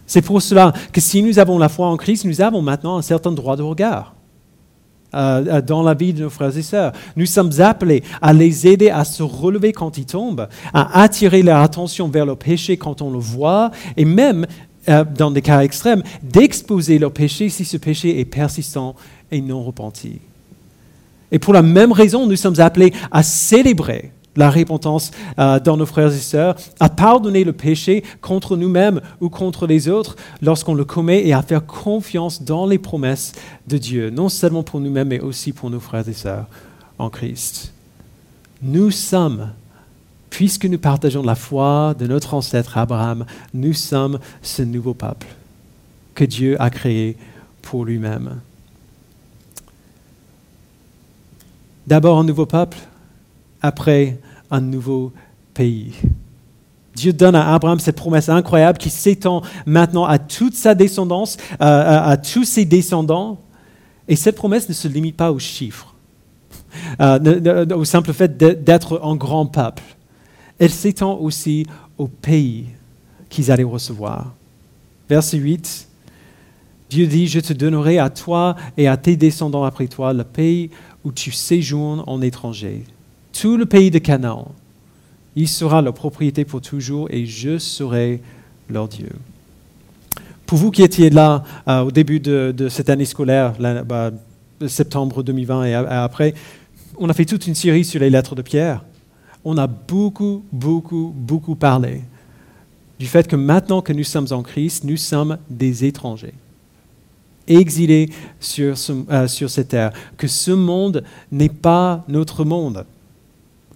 [0.05, 3.01] C'est pour cela que si nous avons la foi en Christ, nous avons maintenant un
[3.01, 4.13] certain droit de regard.
[5.15, 6.91] Euh, euh, dans la vie de nos frères et sœurs.
[7.15, 11.59] Nous sommes appelés à les aider à se relever quand ils tombent, à attirer leur
[11.59, 14.45] attention vers le péché quand on le voit, et même,
[14.89, 18.93] euh, dans des cas extrêmes, d'exposer leur péché si ce péché est persistant
[19.31, 20.19] et non repenti.
[21.31, 25.85] Et pour la même raison, nous sommes appelés à célébrer la repentance euh, dans nos
[25.85, 30.85] frères et sœurs, à pardonner le péché contre nous-mêmes ou contre les autres lorsqu'on le
[30.85, 33.33] commet et à faire confiance dans les promesses
[33.67, 36.47] de Dieu, non seulement pour nous-mêmes, mais aussi pour nos frères et sœurs
[36.99, 37.73] en Christ.
[38.61, 39.51] Nous sommes,
[40.29, 45.27] puisque nous partageons la foi de notre ancêtre Abraham, nous sommes ce nouveau peuple
[46.13, 47.17] que Dieu a créé
[47.61, 48.39] pour lui-même.
[51.85, 52.77] D'abord un nouveau peuple,
[53.65, 54.19] après
[54.51, 55.11] un nouveau
[55.53, 55.93] pays.
[56.95, 62.09] Dieu donne à Abraham cette promesse incroyable qui s'étend maintenant à toute sa descendance, à,
[62.09, 63.39] à tous ses descendants.
[64.07, 65.93] Et cette promesse ne se limite pas aux chiffres,
[67.01, 69.83] euh, au simple fait d'être un grand peuple.
[70.59, 71.65] Elle s'étend aussi
[71.97, 72.67] au pays
[73.29, 74.33] qu'ils allaient recevoir.
[75.09, 75.87] Verset 8,
[76.89, 80.69] Dieu dit, je te donnerai à toi et à tes descendants après toi le pays
[81.03, 82.83] où tu séjournes en étranger,
[83.39, 84.51] tout le pays de Canaan.
[85.35, 88.21] Il sera leur propriété pour toujours et je serai
[88.69, 89.09] leur Dieu.
[90.45, 93.53] Pour vous qui étiez là euh, au début de, cette année scolaire,
[93.85, 94.11] bah,
[94.67, 96.33] septembre 2020 et après,
[96.97, 98.83] on a fait toute une série sur les lettres de Pierre.
[99.43, 102.01] On a beaucoup, beaucoup, beaucoup parlé
[102.97, 106.33] du fait que maintenant que nous sommes en Christ, nous sommes des étrangers,
[107.47, 108.75] exilés sur,
[109.11, 112.85] euh, sur cette terre, que ce monde n'est pas notre monde,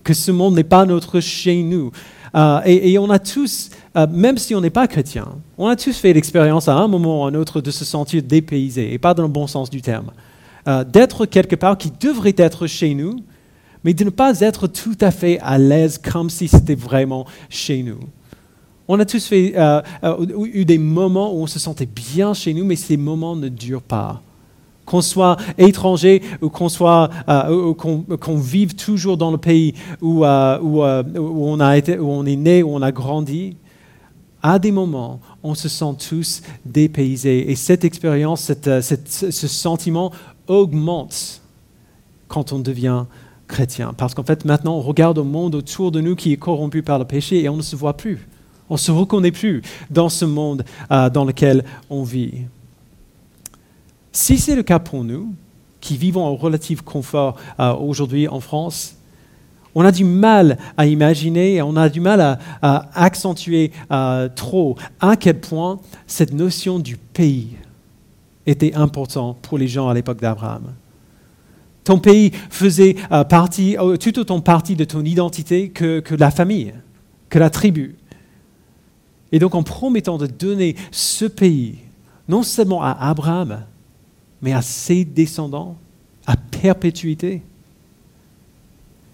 [0.09, 1.91] que ce monde n'est pas notre chez nous.
[2.33, 5.95] Euh, et, on a tous, euh, même si on n'est pas chrétien, on a tous
[5.95, 9.13] fait l'expérience à un moment ou à un autre de se sentir dépaysé, et pas
[9.13, 10.09] dans le bon sens du terme.
[10.67, 13.19] Euh, d'être quelque part qui devrait être chez nous,
[13.83, 17.83] mais de ne pas être tout à fait à l'aise comme si c'était vraiment chez
[17.83, 17.99] nous.
[18.87, 19.53] On a tous fait,
[20.51, 23.83] eu des moments où on se sentait bien chez nous, mais ces moments ne durent
[23.83, 24.23] pas
[24.89, 30.57] qu'on soit étranger ou qu'on soit euh, qu'on vive toujours dans le pays où, euh,
[30.59, 33.55] euh, où, on a été, où on est né, où on a grandi,
[34.41, 37.51] à des moments, on se sent tous dépaysés.
[37.51, 40.11] Et cette expérience, ce sentiment
[40.47, 41.41] augmente
[42.27, 43.05] quand on devient
[43.47, 43.93] chrétien.
[43.95, 46.97] Parce qu'en fait, maintenant, on regarde au monde autour de nous qui est corrompu par
[46.97, 48.27] le péché et on ne se voit plus.
[48.71, 52.45] On ne se reconnaît plus dans ce monde dans lequel on vit.
[54.11, 55.33] Si c'est le cas pour nous,
[55.81, 58.95] qui vivons en relatif confort euh, aujourd'hui en France,
[59.75, 65.15] on a du mal à imaginer, on a du mal à, accentuer euh, trop à
[65.15, 67.55] quel point cette notion du pays
[68.47, 70.73] était importante pour les gens à l'époque d'Abraham.
[71.83, 76.73] Ton pays faisait euh, partie, tout autant partie de ton identité que, que la famille,
[77.29, 77.95] que la tribu.
[79.31, 81.77] Et donc en promettant de donner ce pays,
[82.27, 83.63] non seulement à Abraham,
[84.41, 85.77] mais à ses descendants,
[86.25, 87.41] à perpétuité.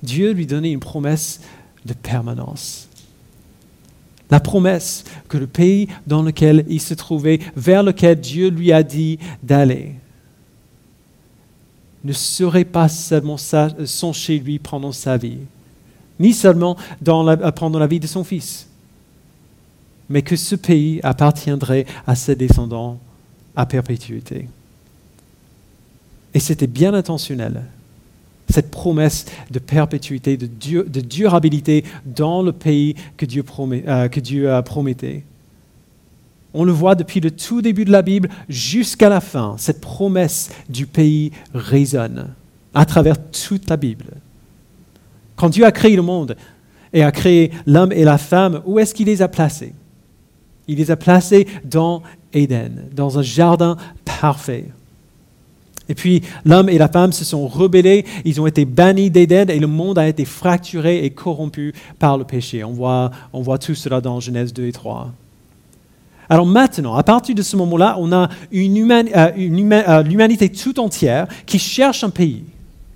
[0.03, 1.41] Dieu lui donnait une promesse
[1.85, 2.88] de permanence.
[4.29, 8.83] La promesse que le pays dans lequel il se trouvait, vers lequel Dieu lui a
[8.83, 9.93] dit d'aller,
[12.03, 15.39] ne serait pas seulement son chez lui pendant sa vie,
[16.19, 16.75] ni seulement
[17.55, 18.67] pendant la vie de son fils,
[20.09, 22.99] mais que ce pays appartiendrait à ses descendants
[23.55, 24.47] à perpétuité.
[26.36, 27.63] Et c'était bien intentionnel.
[28.50, 34.62] Cette promesse de perpétuité, de, durabilité dans le pays que Dieu, euh, que Dieu a
[34.62, 35.24] prometté.
[36.54, 39.56] On le voit depuis le tout début de la Bible jusqu'à la fin.
[39.58, 42.28] Cette promesse du pays résonne
[42.74, 44.06] à travers toute la Bible.
[45.38, 46.36] Quand Dieu a créé le monde
[46.93, 49.74] et a créé l'homme et la femme, où est-ce qu'il les a placés?
[50.67, 54.65] Il les a placés dans Éden, dans un jardin parfait.
[55.89, 59.60] Et puis l'homme et la femme se sont rebellés, ils ont été bannis d'Éden et
[59.60, 62.63] le monde a été fracturé et corrompu par le péché.
[62.63, 65.12] On voit, on voit tout cela dans Genèse 2 et 3.
[66.30, 71.28] Alors maintenant, à partir de ce moment-là, on a une, euh, euh, l'humanité tout entière
[71.45, 72.43] qui cherche un pays,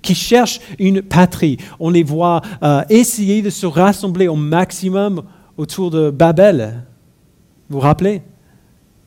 [0.02, 1.58] qui cherche une patrie.
[1.78, 5.22] On les voit euh, essayer de se rassembler au maximum
[5.56, 6.82] autour de Babel.
[7.68, 8.22] Vous vous rappelez?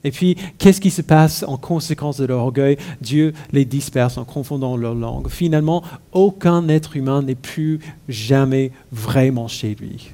[0.04, 4.26] Et puis, qu'est-ce qui se passe en conséquence de leur orgueil Dieu les disperse en
[4.26, 5.30] confondant leur langue.
[5.30, 10.12] Finalement, aucun être humain n'est plus jamais vraiment chez lui.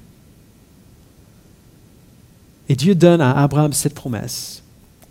[2.68, 4.64] Et Dieu donne à Abraham cette promesse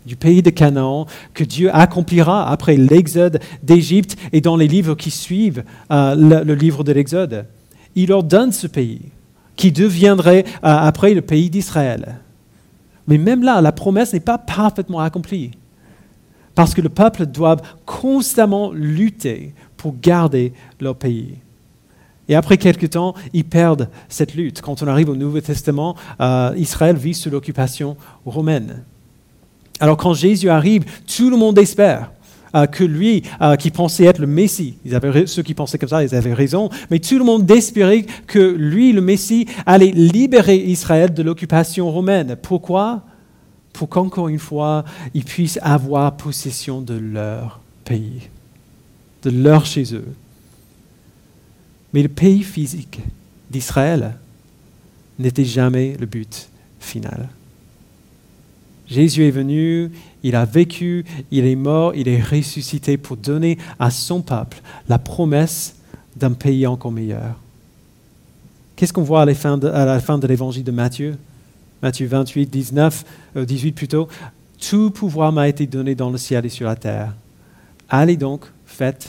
[0.05, 5.11] du pays de Canaan que Dieu accomplira après l'exode d'Égypte et dans les livres qui
[5.11, 6.15] suivent euh,
[6.45, 7.45] le, livre de l'exode.
[7.95, 9.01] Il leur donne ce pays
[9.57, 12.21] qui deviendrait euh, après le pays d'Israël.
[13.09, 15.51] Mais même là, la promesse n'est pas parfaitement accomplie.
[16.53, 21.35] Parce que le peuple doit constamment lutter pour garder leur pays.
[22.27, 24.61] Et après quelque temps, ils perdent cette lutte.
[24.61, 28.83] Quand on arrive au Nouveau Testament, euh, Israël vit sous l'occupation romaine.
[29.79, 32.11] Alors quand Jésus arrive, tout le monde espère.
[32.55, 34.75] Euh, que lui, euh, qui pensait être le Messie,
[35.27, 38.91] ceux qui pensaient comme ça, ils avaient raison, mais tout le monde espérait que lui,
[38.91, 42.35] le Messie, allait libérer Israël de l'occupation romaine.
[42.41, 43.03] Pourquoi?
[43.71, 44.83] Pour qu'encore une fois,
[45.13, 48.29] ils puissent avoir possession de leur pays,
[49.21, 50.07] de leur chez eux.
[51.93, 52.99] Mais le pays physique
[53.51, 54.15] d'Israël
[55.19, 57.29] n'était jamais le but final.
[58.87, 59.91] Jésus est venu,
[60.23, 64.99] il a vécu, il est mort, il est ressuscité pour donner à son peuple la
[64.99, 65.75] promesse
[66.15, 67.39] d'un pays encore meilleur.
[68.75, 69.57] Qu'est-ce qu'on voit à la fin
[70.17, 71.17] de, l'évangile de Matthieu?
[71.81, 73.05] Matthieu 28, 19,
[73.35, 74.07] 18 plutôt.
[74.59, 77.13] Tout pouvoir m'a été donné dans le ciel et sur la terre.
[77.89, 79.07] Allez donc, faites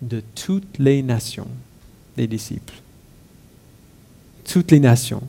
[0.00, 1.48] de toutes les nations
[2.16, 2.74] des disciples.
[4.44, 5.22] Toutes les nations.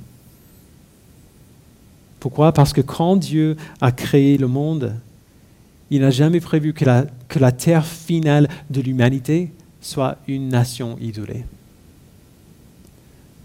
[2.20, 2.52] Pourquoi?
[2.52, 4.96] Parce que quand Dieu a créé le monde,
[5.92, 11.46] il n'a jamais prévu que la, terre finale de l'humanité soit une nation isolée.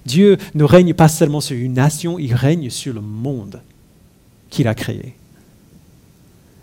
[0.07, 3.61] Dieu ne règne pas seulement sur une nation, il règne sur le monde
[4.49, 5.15] qu'il a créé.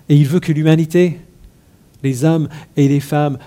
[0.10, 1.20] Et il veut que l'humanité,
[2.02, 3.38] les hommes et les femmes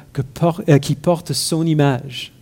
[0.68, 2.32] euh, qui portent son image,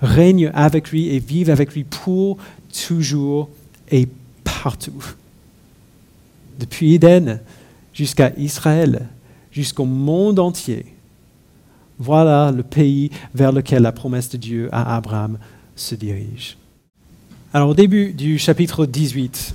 [0.00, 2.38] règnent avec lui et vivent avec lui pour
[2.86, 3.50] toujours
[3.90, 4.08] et
[4.44, 5.04] partout.
[6.58, 7.40] Depuis Éden
[7.92, 9.08] jusqu'à Israël,
[9.50, 10.86] jusqu'au monde entier.
[11.98, 15.38] Voilà le pays vers lequel la promesse de Dieu à Abraham
[15.74, 16.56] se dirige.
[17.52, 19.54] Alors au début du chapitre 18,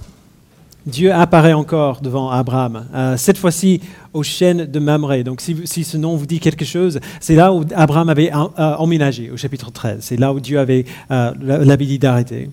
[0.85, 3.79] Dieu apparaît encore devant Abraham, euh, cette fois-ci
[4.11, 5.23] aux chênes de Mamré.
[5.23, 9.31] Donc si, ce nom vous dit quelque chose, c'est là où Abraham avait euh, emménagé,
[9.31, 9.99] au chapitre 13.
[10.01, 12.49] C'est là où Dieu avait euh, l'habitude d'arrêter.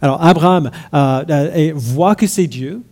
[0.00, 0.70] Alors Abraham
[1.74, 2.82] voit que c'est Dieu,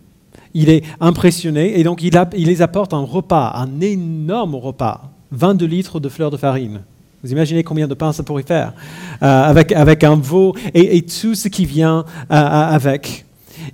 [0.53, 5.99] il est impressionné et donc il, les apporte un repas, un énorme repas, 22 litres
[5.99, 6.81] de fleurs de farine.
[7.23, 8.73] Vous imaginez combien de pain ça pourrait faire
[9.21, 13.25] euh, avec, un veau et, tout ce qui vient euh, euh, avec.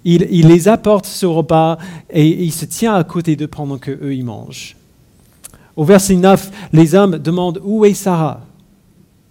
[0.03, 1.77] Il, les apporte ce repas
[2.09, 4.75] et il se tient à côté d'eux pendant qu'eux ils mangent.
[5.77, 8.41] Au verset 9, les hommes demandent où est Sarah?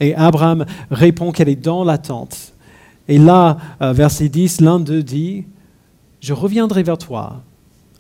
[0.00, 2.52] Et Abraham répond qu'elle est dans la tente.
[3.08, 5.44] Et là, verset 10, l'un d'eux dit
[6.26, 7.40] je reviendrai vers toi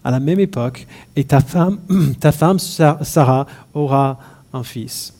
[0.02, 1.78] à la même époque et ta femme,
[2.20, 4.18] ta femme Sarah aura
[4.52, 5.14] un fils.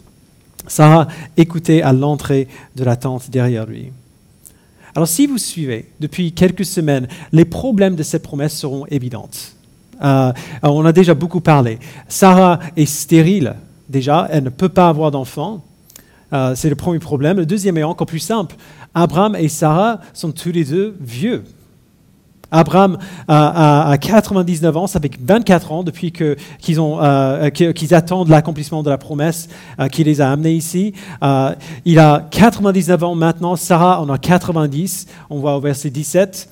[0.67, 3.93] Sarah écoutait à l'entrée de la tente derrière lui.
[4.97, 9.31] Alors si vous suivez depuis quelques semaines, les problèmes de cette promesse seront évidents.
[10.03, 10.33] Euh,
[10.65, 11.79] on a déjà beaucoup parlé.
[12.09, 13.55] Sarah est stérile
[13.89, 15.63] déjà, elle ne peut pas avoir d'enfant.
[16.33, 17.37] Euh, c'est le premier problème.
[17.37, 18.57] Le deuxième est encore plus simple.
[18.95, 21.45] Abraham et Sarah sont tous les deux vieux.
[22.51, 26.37] Abraham a, 99 ans, ça fait 24 ans depuis qu'ils,
[26.79, 27.51] euh,
[27.91, 29.49] attendent l'accomplissement de la promesse
[29.81, 30.93] euh, qui les a amenés ici.
[31.23, 31.55] Euh,
[31.85, 36.51] il a 99 ans maintenant, Sarah en a 90, on voit au verset 17.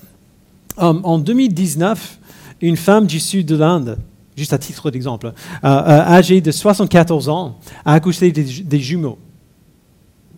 [0.77, 2.19] en 2019,
[2.61, 3.97] une femme du sud de l'Inde,
[4.35, 5.31] juste à titre d'exemple,
[5.63, 9.17] âgée de 74 ans, a accouché des jumeaux.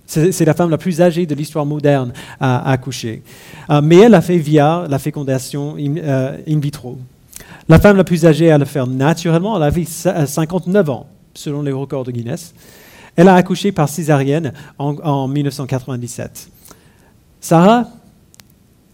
[0.07, 3.23] C'est la femme la plus âgée de l'histoire moderne à accoucher.
[3.69, 6.97] Euh, mais elle l'a fait via la fécondation euh, in, vitro.
[7.67, 11.73] La femme la plus âgée à le faire naturellement, elle avait 59 ans, selon les
[11.73, 12.53] records de Guinness.
[13.17, 16.49] Elle a accouché par césarienne en, en 1997.
[17.41, 17.89] Sarah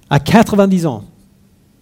[0.09, 1.03] a 90 ans.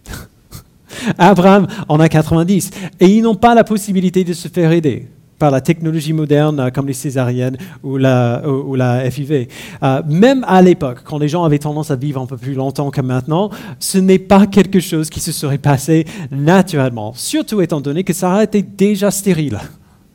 [1.18, 2.70] Abraham en a 90.
[3.00, 5.08] Et ils n'ont pas la possibilité de se faire aider
[5.42, 9.48] par la technologie moderne euh, comme les césariennes ou la, FIV.
[9.82, 12.92] Euh, même à l'époque, quand les gens avaient tendance à vivre un peu plus longtemps
[12.92, 13.50] que maintenant,
[13.80, 18.44] ce n'est pas quelque chose qui se serait passé naturellement, surtout étant donné que Sarah
[18.44, 19.58] était déjà stérile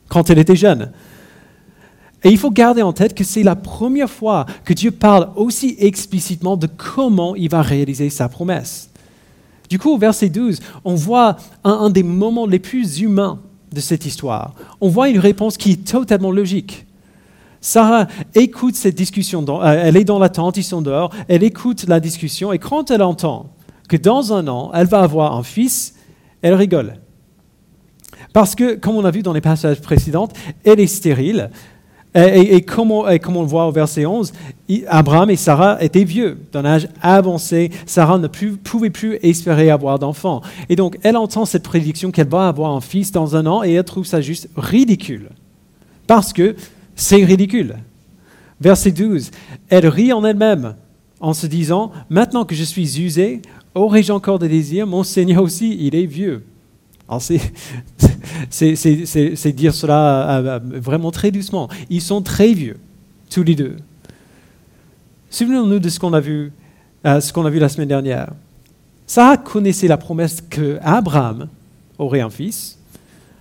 [0.08, 0.92] quand elle était jeune.
[2.24, 5.76] Et il faut garder en tête que c'est la première fois que Dieu parle aussi
[5.78, 8.88] explicitement de comment il va réaliser sa promesse.
[9.68, 13.40] Du coup, au verset 12, on voit un des moments les plus humains
[13.72, 16.86] de cette histoire, on voit une réponse qui est totalement logique.
[17.60, 21.86] Sarah écoute cette discussion, euh, elle est dans la tente, ils sont dehors, elle écoute
[21.88, 23.50] la discussion et quand elle entend
[23.88, 25.94] que dans un an, elle va avoir un fils,
[26.42, 26.98] elle rigole.
[28.32, 30.28] Parce que, comme on a vu dans les passages précédents,
[30.64, 31.50] elle est stérile,
[32.14, 34.32] et, comme on, le voit au verset 11,
[34.88, 37.70] Abraham et Sarah étaient vieux, d'un âge avancé.
[37.86, 40.42] Sarah ne pouvait plus espérer avoir d'enfant.
[40.68, 43.72] Et donc, elle entend cette prédiction qu'elle va avoir un fils dans un an et
[43.74, 45.28] elle trouve ça juste ridicule.
[46.06, 46.56] Parce que
[46.96, 47.76] c'est ridicule.
[48.60, 49.30] Verset 12,
[49.68, 50.74] elle rit en elle-même
[51.20, 53.42] en se disant, maintenant que je suis usée,
[53.74, 54.86] aurais-je encore des désirs?
[54.86, 56.44] Mon Seigneur aussi, il est vieux.
[58.50, 61.68] C'est dire cela euh, euh, vraiment très doucement.
[61.88, 62.76] Ils sont très vieux,
[63.30, 63.76] tous les deux.
[65.30, 66.52] Souvenons-nous de ce qu'on a vu,
[67.06, 68.32] euh, a vu la semaine dernière.
[69.06, 71.48] Sarah connaissait la promesse que Abraham
[71.98, 72.78] aurait un fils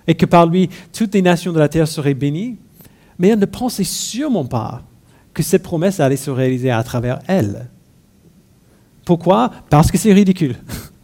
[0.08, 2.56] et que par lui toutes les nations de la terre seraient bénies,
[3.20, 4.82] mais elle ne pensait sûrement pas
[5.34, 7.68] que cette promesse allait se réaliser à travers elle.
[9.06, 9.52] Pourquoi?
[9.70, 10.56] Parce que c'est ridicule.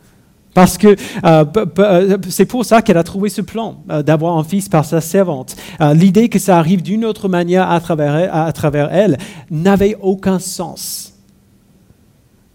[0.53, 0.95] Parce que
[1.25, 1.45] euh,
[1.79, 5.01] euh, c'est pour ça qu'elle a trouvé ce plan euh, d'avoir un fils par sa
[5.01, 5.55] servante.
[5.93, 9.17] L'idée que ça arrive d'une autre manière à travers, à travers elle
[9.49, 11.13] n'avait aucun sens.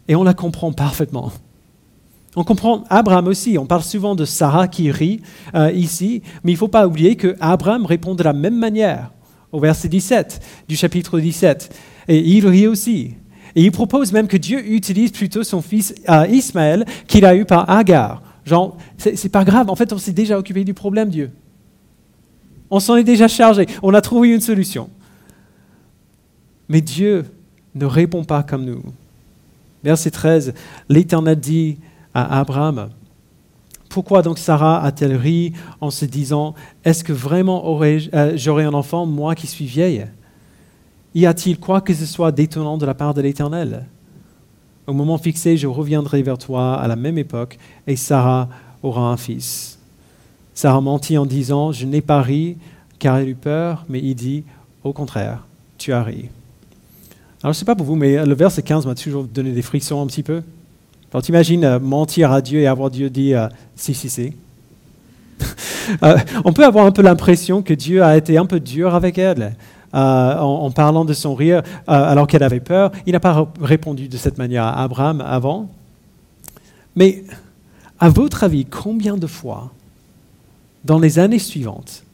[0.06, 1.32] Et on la comprend parfaitement.
[2.36, 3.58] On comprend Abraham aussi.
[3.58, 5.20] On parle souvent de Sarah qui rit
[5.74, 9.10] ici, mais il ne faut pas oublier que Abraham répond de la même manière
[9.52, 11.74] au verset 17 du chapitre 17.
[12.08, 13.14] Et il rit aussi.
[13.54, 17.44] Et il propose même que Dieu utilise plutôt son fils euh, Ismaël qu'il a eu
[17.44, 18.22] par Agar.
[18.44, 21.30] Genre, c'est pas grave, en fait, on s'est déjà occupé du problème, Dieu.
[22.70, 24.90] On s'en est déjà chargé, on a trouvé une solution.
[26.68, 27.24] Mais Dieu
[27.74, 28.82] ne répond pas comme nous.
[29.84, 30.54] Verset 13,
[30.88, 31.78] l'Éternel dit
[32.14, 32.90] à Abraham,
[33.88, 39.06] pourquoi donc Sarah a-t-elle ri en se disant, est-ce que vraiment euh, j'aurai un enfant,
[39.06, 40.06] moi qui suis vieille?
[41.18, 43.86] Y a-t-il quoi que ce soit d'étonnant de la part de l'Éternel?
[44.86, 48.48] Au moment fixé, je reviendrai vers toi à la même époque, et Sarah
[48.82, 49.78] aura un fils.
[50.54, 52.56] Sarah mentit en disant, je n'ai pas ri,
[52.98, 54.44] car elle eut peur, mais il dit,
[54.84, 55.46] au contraire,
[55.76, 56.28] tu as ri.
[57.42, 59.62] Alors, je ne sais pas pour vous, mais le verset 15 m'a toujours donné des
[59.62, 60.42] frictions un petit peu.
[61.12, 64.32] Alors, t'imagines euh, mentir à Dieu et avoir Dieu dit, euh, si, si, si.
[66.02, 69.16] Euh, on peut avoir un peu l'impression que Dieu a été un peu dur avec
[69.16, 69.56] elle.
[69.94, 72.92] Euh, en, parlant de son rire euh, alors qu'elle avait peur.
[73.06, 75.70] Il n'a pas répondu de cette manière à Abraham avant.
[76.94, 77.24] Mais
[77.98, 79.72] à votre avis, combien de fois,
[80.84, 82.04] dans les années suivantes,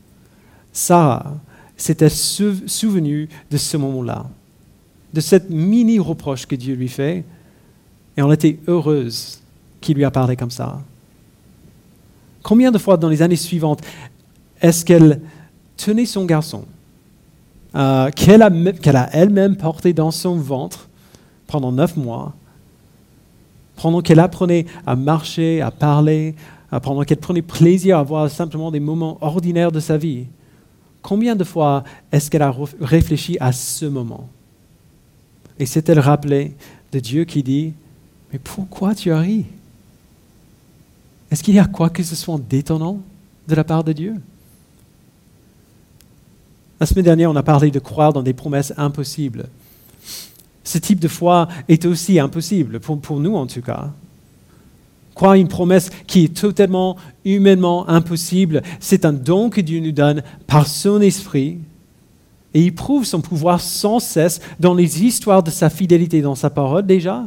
[0.72, 1.34] Sarah
[1.76, 4.26] s'était souvenue de ce moment-là,
[5.12, 7.24] de cette mini-reproche que Dieu lui fait,
[8.16, 9.40] et on était heureuse
[9.80, 10.80] qu'il lui a parlé comme ça?
[12.44, 13.80] Combien de fois dans les années suivantes
[14.60, 15.20] est-ce qu'elle
[15.76, 16.64] tenait son garçon
[17.74, 20.88] euh, qu'elle a, elle-même porté dans son ventre
[21.46, 22.34] pendant neuf mois,
[23.76, 26.34] pendant qu'elle apprenait à marcher, à parler,
[26.82, 30.26] pendant qu'elle prenait plaisir à voir simplement des moments ordinaires de sa vie.
[31.02, 34.28] Combien de fois est-ce qu'elle a réfléchi à ce moment?
[35.58, 36.54] Et s'est-elle rappelée
[36.92, 37.74] de Dieu qui dit,
[38.32, 39.44] mais pourquoi tu as ri?
[41.30, 43.00] Est-ce qu'il y a quoi que ce soit d'étonnant
[43.46, 44.14] de la part de Dieu?
[46.84, 49.46] La semaine dernière, on a parlé de croire dans des promesses impossibles.
[50.64, 53.90] Ce type de foi est aussi impossible, pour, nous en tout cas.
[55.14, 60.22] Croire une promesse qui est totalement humainement impossible, c'est un don que Dieu nous donne
[60.46, 61.56] par son esprit.
[62.52, 66.50] Et il prouve son pouvoir sans cesse dans les histoires de sa fidélité dans sa
[66.50, 67.24] parole déjà,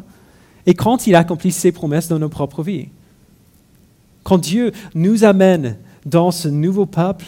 [0.68, 2.90] et quand il accomplit ses promesses dans nos propres vies.
[4.22, 7.26] Quand Dieu nous amène dans ce nouveau peuple,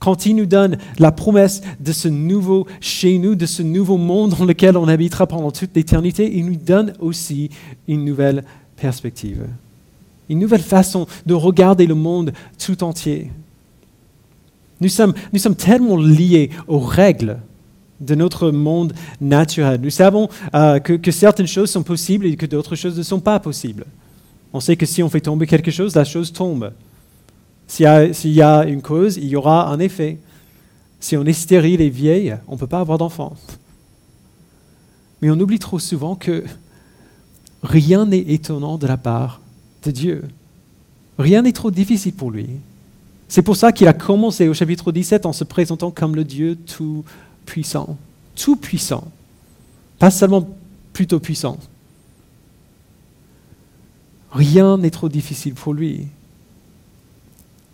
[0.00, 4.34] quand il nous donne la promesse de ce nouveau chez nous, de ce nouveau monde
[4.36, 7.50] dans lequel on habitera pendant toute l'éternité, il nous donne aussi
[7.86, 8.42] une nouvelle
[8.76, 9.46] perspective,
[10.28, 13.30] une nouvelle façon de regarder le monde tout entier.
[14.80, 15.14] Nous sommes,
[15.56, 17.36] tellement liés aux règles
[18.00, 19.78] de notre monde naturel.
[19.82, 23.38] Nous savons euh, que certaines choses sont possibles et que d'autres choses ne sont pas
[23.38, 23.84] possibles.
[24.54, 26.72] On sait que si on fait tomber quelque chose, la chose tombe.
[27.70, 30.18] S'il y, a une cause, il y aura un effet.
[30.98, 33.36] Si on est stérile et vieille, on ne peut pas avoir d'enfants.
[35.22, 36.42] Mais on oublie trop souvent que
[37.62, 39.40] rien n'est étonnant de la part
[39.84, 40.24] de Dieu.
[41.16, 42.48] Rien n'est trop difficile pour lui.
[43.28, 46.56] C'est pour ça qu'il a commencé au chapitre 17 en se présentant comme le Dieu
[46.56, 47.96] tout-puissant.
[48.34, 49.04] Tout-puissant.
[50.00, 50.48] Pas seulement
[50.92, 51.56] plutôt puissant.
[54.32, 56.08] Rien n'est trop difficile pour lui.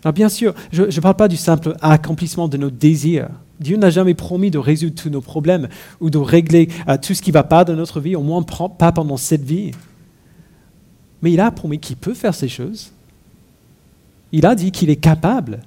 [0.03, 3.29] Alors bien sûr, je ne parle pas du simple accomplissement de nos désirs.
[3.59, 5.67] Dieu n'a jamais promis de résoudre tous nos problèmes
[5.99, 8.43] ou de régler euh, tout ce qui ne va pas dans notre vie, au moins
[8.43, 9.71] pas pendant cette vie.
[11.21, 12.91] Mais il a promis qu'il peut faire ces choses.
[14.31, 15.61] Il a dit qu'il est capable.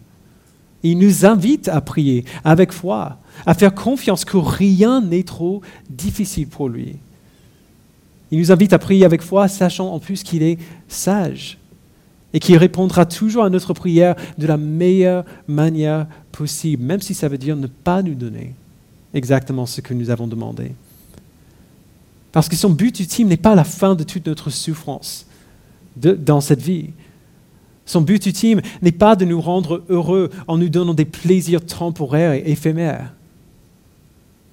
[0.83, 5.61] Il nous invite à prier avec foi, à faire confiance que rien n'est trop
[5.91, 6.97] difficile pour lui.
[8.31, 10.59] Il nous invite à prier avec foi, sachant en plus qu'il est
[10.89, 11.60] sage
[12.33, 17.29] et qui répondra toujours à notre prière de la meilleure manière possible, même si ça
[17.29, 18.55] veut dire ne pas nous donner
[19.15, 20.73] exactement ce que nous avons demandé.
[22.33, 25.27] Parce que son but ultime n'est pas la fin de toute notre souffrance
[25.97, 26.91] dans cette vie.
[27.85, 32.33] Son but ultime n'est pas de nous rendre heureux en nous donnant des plaisirs temporaires
[32.33, 33.13] et éphémères.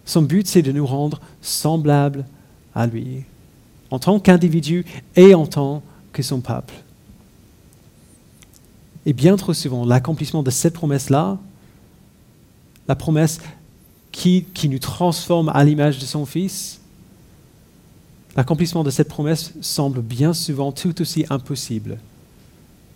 [0.05, 2.25] Son but, c'est de nous rendre semblables
[2.73, 3.25] à lui,
[3.91, 6.73] en tant qu'individu et en tant que son peuple.
[9.07, 11.37] Et bien trop souvent, l'accomplissement de cette promesse-là,
[12.89, 13.39] la promesse
[14.11, 16.81] qui, nous transforme à l'image de son Fils,
[18.35, 21.99] l'accomplissement de cette promesse semble bien souvent tout aussi impossible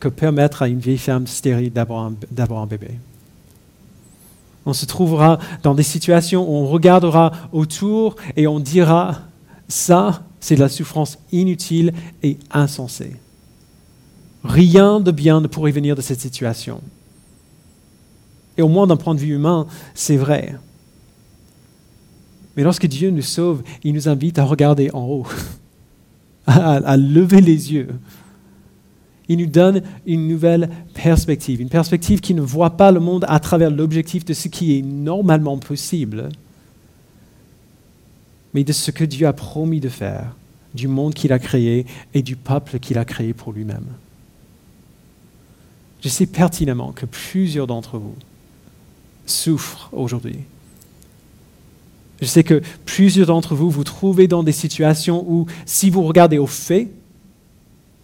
[0.02, 3.00] que permettre à une vieille femme stérile d'avoir un, un bébé.
[4.66, 9.22] On se trouvera dans des situations où on regardera autour et on dira,
[9.70, 13.16] ça, c'est de la souffrance inutile et insensée.
[14.44, 16.82] Rien de bien ne pourrait venir de cette situation.
[18.58, 20.56] Et au moins d'un point de vue humain, c'est vrai.
[22.56, 25.28] Mais lorsque Dieu nous sauve, il nous invite à regarder en haut,
[26.48, 27.90] à, lever les yeux.
[29.30, 33.40] Il nous donne une nouvelle perspective, une perspective qui ne voit pas le monde à
[33.40, 36.30] travers l'objectif de ce qui est normalement possible,
[38.54, 40.36] mais de ce que Dieu a promis de faire,
[40.74, 43.86] du monde qu'il a créé et du peuple qu'il a créé pour lui-même.
[46.02, 48.16] Je sais pertinemment que plusieurs d'entre vous
[49.26, 50.40] souffrent aujourd'hui.
[52.22, 56.38] Je sais que plusieurs d'entre vous vous trouvez dans des situations où, si vous regardez
[56.38, 56.90] au fait,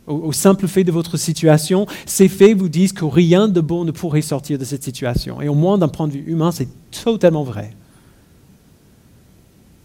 [0.08, 3.92] au, simple fait de votre situation, ces faits vous disent que rien de bon ne
[3.92, 5.42] pourrait sortir de cette situation.
[5.42, 7.74] Et au moins d'un point de vue humain, c'est totalement vrai.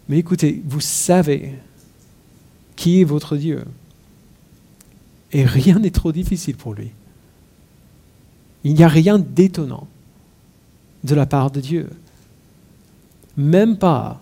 [0.08, 1.54] Mais écoutez, vous savez
[2.76, 3.64] qui est votre Dieu.
[5.32, 6.90] Et rien n'est trop difficile pour lui.
[8.64, 9.86] Il n'y a rien d'étonnant
[11.04, 11.90] de la part de Dieu.
[13.36, 14.20] Même pas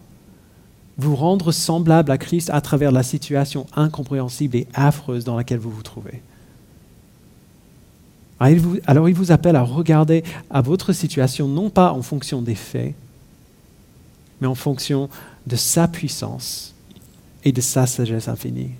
[0.97, 5.71] vous rendre semblable à Christ à travers la situation incompréhensible et affreuse dans laquelle vous
[5.71, 6.23] vous trouvez.
[8.87, 12.95] Alors il vous appelle à regarder à votre situation non pas en fonction des faits,
[14.41, 15.11] mais en fonction
[15.47, 16.75] de sa puissance
[17.45, 18.71] et de sa sagesse infinie.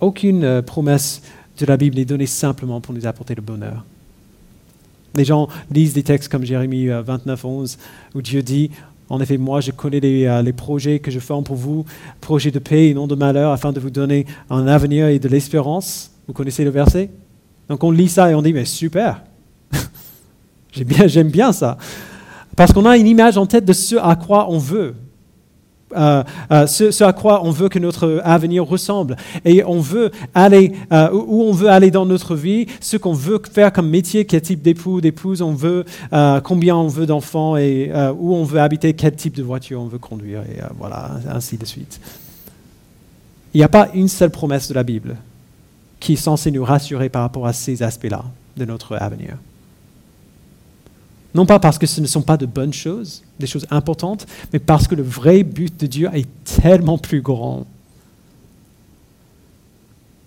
[0.00, 1.20] Aucune euh, promesse
[1.60, 3.84] de la Bible n'est donnée simplement pour nous apporter le bonheur.
[5.14, 7.78] Les gens lisent des textes comme Jérémie 29, euh, 11,
[8.14, 8.70] où Dieu dit
[9.08, 11.84] En effet, moi, je connais les, euh, les, projets que je forme pour vous,
[12.20, 15.28] projets de paix et non de malheur, afin de vous donner un avenir et de
[15.28, 16.12] l'espérance.
[16.26, 17.10] Vous connaissez le verset?
[17.68, 19.22] Donc on lit ça et on dit Mais super
[20.72, 21.76] J'aime bien ça.
[22.56, 24.94] Parce qu'on a une image en tête de ce à quoi on veut.
[25.96, 26.22] Euh,
[26.52, 29.16] euh, ce, à quoi on veut que notre avenir ressemble.
[29.44, 33.40] Et on veut aller euh, où on veut aller dans notre vie, ce qu'on veut
[33.50, 35.84] faire comme métier, quel type d'époux, d'épouse on veut,
[36.44, 39.98] combien on veut d'enfants et où on veut habiter, quel type de voiture on veut
[39.98, 42.00] conduire, et voilà, ainsi de suite.
[43.54, 45.16] Il n'y a pas une seule promesse de la Bible
[45.98, 48.24] qui est censée nous rassurer par rapport à ces aspects-là
[48.56, 49.36] de notre avenir.
[51.34, 54.58] Non pas parce que ce ne sont pas de bonnes choses, des choses importantes, mais
[54.58, 57.66] parce que le vrai but de Dieu est tellement plus grand.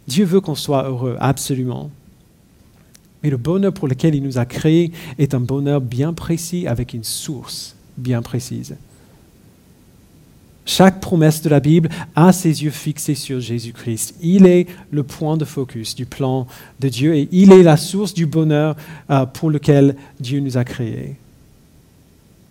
[0.07, 1.89] Dieu veut qu'on soit heureux, absolument.
[3.21, 6.93] Mais le bonheur pour lequel il nous a créés est un bonheur bien précis avec
[6.93, 8.75] une source bien précise.
[10.65, 14.15] Chaque promesse de la Bible a ses yeux fixés sur Jésus-Christ.
[14.21, 16.47] Il est le point de focus du plan
[16.79, 18.75] de Dieu et il est la source du bonheur
[19.09, 21.15] euh, pour lequel Dieu nous a créés.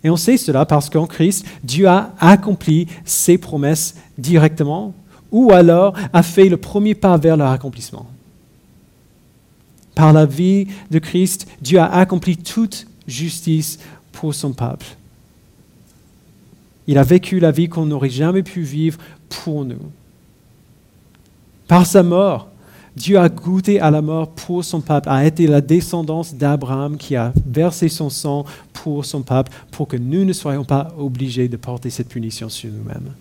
[0.03, 4.93] Et on sait cela parce qu'en Christ, Dieu a accompli ses promesses directement
[5.31, 8.05] ou alors a fait le premier pas vers leur accomplissement.
[9.95, 13.79] Par la vie de Christ, Dieu a accompli toute justice
[14.11, 14.85] pour son peuple.
[16.87, 18.97] Il a vécu la vie qu'on n'aurait jamais pu vivre
[19.29, 19.91] pour nous.
[21.67, 22.49] Par sa mort,
[22.95, 27.15] Dieu a goûté à la mort pour son peuple, a été la descendance d'Abraham qui
[27.15, 31.57] a versé son sang pour son peuple, pour que nous ne soyons pas obligés de
[31.57, 33.13] porter cette punition sur nous-mêmes.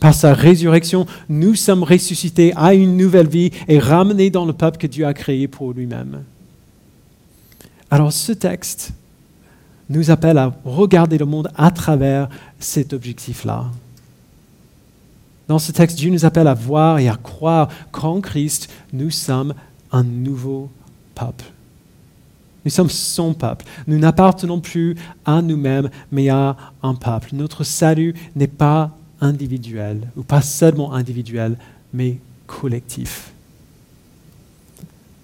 [0.00, 4.78] Par sa résurrection, nous sommes ressuscités à une nouvelle vie et ramenés dans le peuple
[4.78, 6.24] que Dieu a créé pour lui-même.
[7.90, 8.92] Alors ce texte
[9.90, 12.28] nous appelle à regarder le monde à travers
[12.58, 13.66] cet objectif-là.
[15.48, 19.52] Dans ce texte, Dieu nous appelle à voir et à croire qu'en Christ, nous sommes
[19.90, 20.70] un nouveau
[21.14, 21.44] peuple.
[22.64, 23.64] Nous sommes son peuple.
[23.86, 27.30] Nous n'appartenons plus à nous-mêmes, mais à un peuple.
[27.32, 31.56] Notre salut n'est pas individuel, ou pas seulement individuel,
[31.92, 33.32] mais collectif.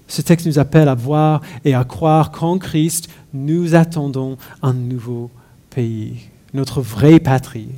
[0.09, 5.31] Ce texte nous appelle à voir et à croire qu'en Christ, nous attendons un nouveau
[5.71, 7.69] pays, notre vraie patrie.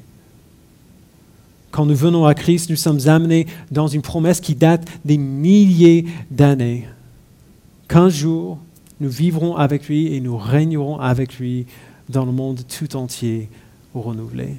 [1.70, 6.06] Quand nous venons à Christ, nous sommes amenés dans une promesse qui date des milliers
[6.30, 6.88] d'années.
[7.88, 8.58] Qu'un jour,
[9.00, 11.66] nous vivrons avec lui et nous régnerons avec lui
[12.08, 13.48] dans le monde tout entier
[13.94, 14.56] renouvelé.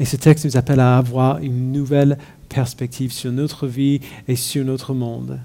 [0.00, 2.18] Et ce texte nous appelle à avoir une nouvelle
[2.48, 5.38] perspective sur notre vie et sur notre monde.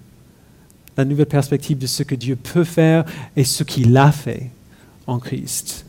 [0.97, 4.51] La nouvelle perspective de ce que Dieu peut faire et ce qu'il a fait
[5.07, 5.85] en Christ.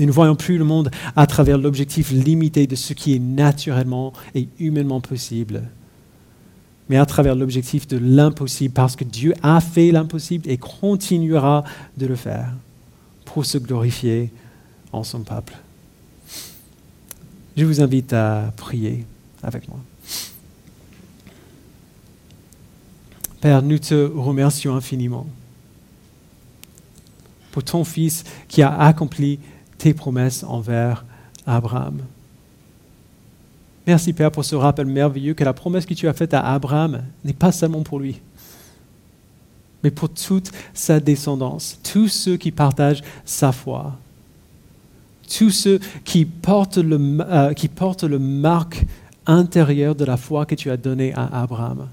[0.00, 4.12] Nous ne voyons plus le monde à travers l'objectif limité de ce qui est naturellement
[4.34, 5.62] et humainement possible,
[6.88, 11.64] mais à travers l'objectif de l'impossible, parce que Dieu a fait l'impossible et continuera
[11.96, 12.52] de le faire
[13.24, 14.30] pour se glorifier
[14.92, 15.54] en son peuple.
[17.56, 19.06] Je vous invite à prier
[19.44, 19.78] avec moi.
[23.40, 25.26] Père, nous te remercions infiniment
[27.52, 29.38] pour ton Fils qui a accompli
[29.78, 31.04] tes promesses envers
[31.46, 32.00] Abraham.
[33.86, 37.02] Merci Père pour ce rappel merveilleux que la promesse que tu as faite à Abraham
[37.22, 38.20] n'est pas seulement pour lui,
[39.82, 43.98] mais pour toute sa descendance, tous ceux qui partagent sa foi,
[45.36, 48.84] tous ceux qui portent le, euh, qui portent le marque
[49.26, 51.88] intérieur de la foi que tu as donnée à Abraham.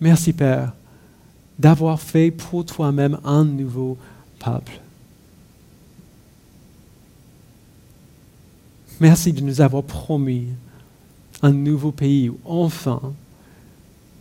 [0.00, 0.72] Merci Père
[1.58, 3.96] d'avoir fait pour toi-même un nouveau
[4.38, 4.80] peuple.
[9.00, 10.48] Merci de nous avoir promis
[11.42, 13.00] un nouveau pays où enfin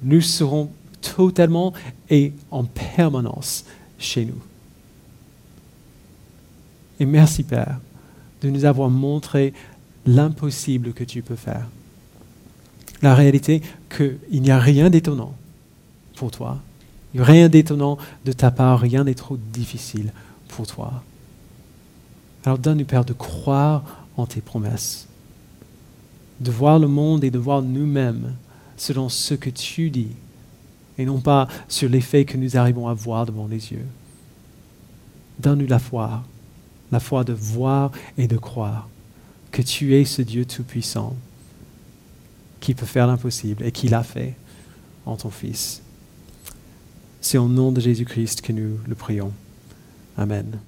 [0.04, 0.70] nous serons
[1.02, 1.74] totalement
[2.10, 3.66] et en permanence
[3.98, 4.42] chez nous.
[7.00, 7.80] Et merci Père
[8.42, 9.54] de nous avoir montré
[10.06, 11.68] l'impossible que tu peux faire.
[13.02, 15.36] La réalité qu'il n'y a rien d'étonnant
[16.16, 16.60] pour toi.
[17.16, 20.12] Rien d'étonnant de ta part, rien n'est trop difficile
[20.50, 21.04] pour toi.
[22.46, 25.08] Alors donne-nous, Père, de croire en tes promesses,
[26.40, 28.34] de voir le monde et de voir nous-mêmes
[28.78, 30.12] selon ce que tu dis,
[30.98, 33.86] et non pas sur les faits que nous arrivons à voir devant les yeux.
[35.40, 36.24] Donne-nous la foi,
[36.92, 38.88] la foi de voir et de croire
[39.56, 41.16] que tu es ce Dieu tout-puissant
[42.60, 44.34] qui peut faire l'impossible et qui l'a fait
[45.06, 45.82] en ton Fils.
[47.22, 49.32] C'est au nom de Jésus-Christ que nous le prions.
[50.18, 50.60] Amen.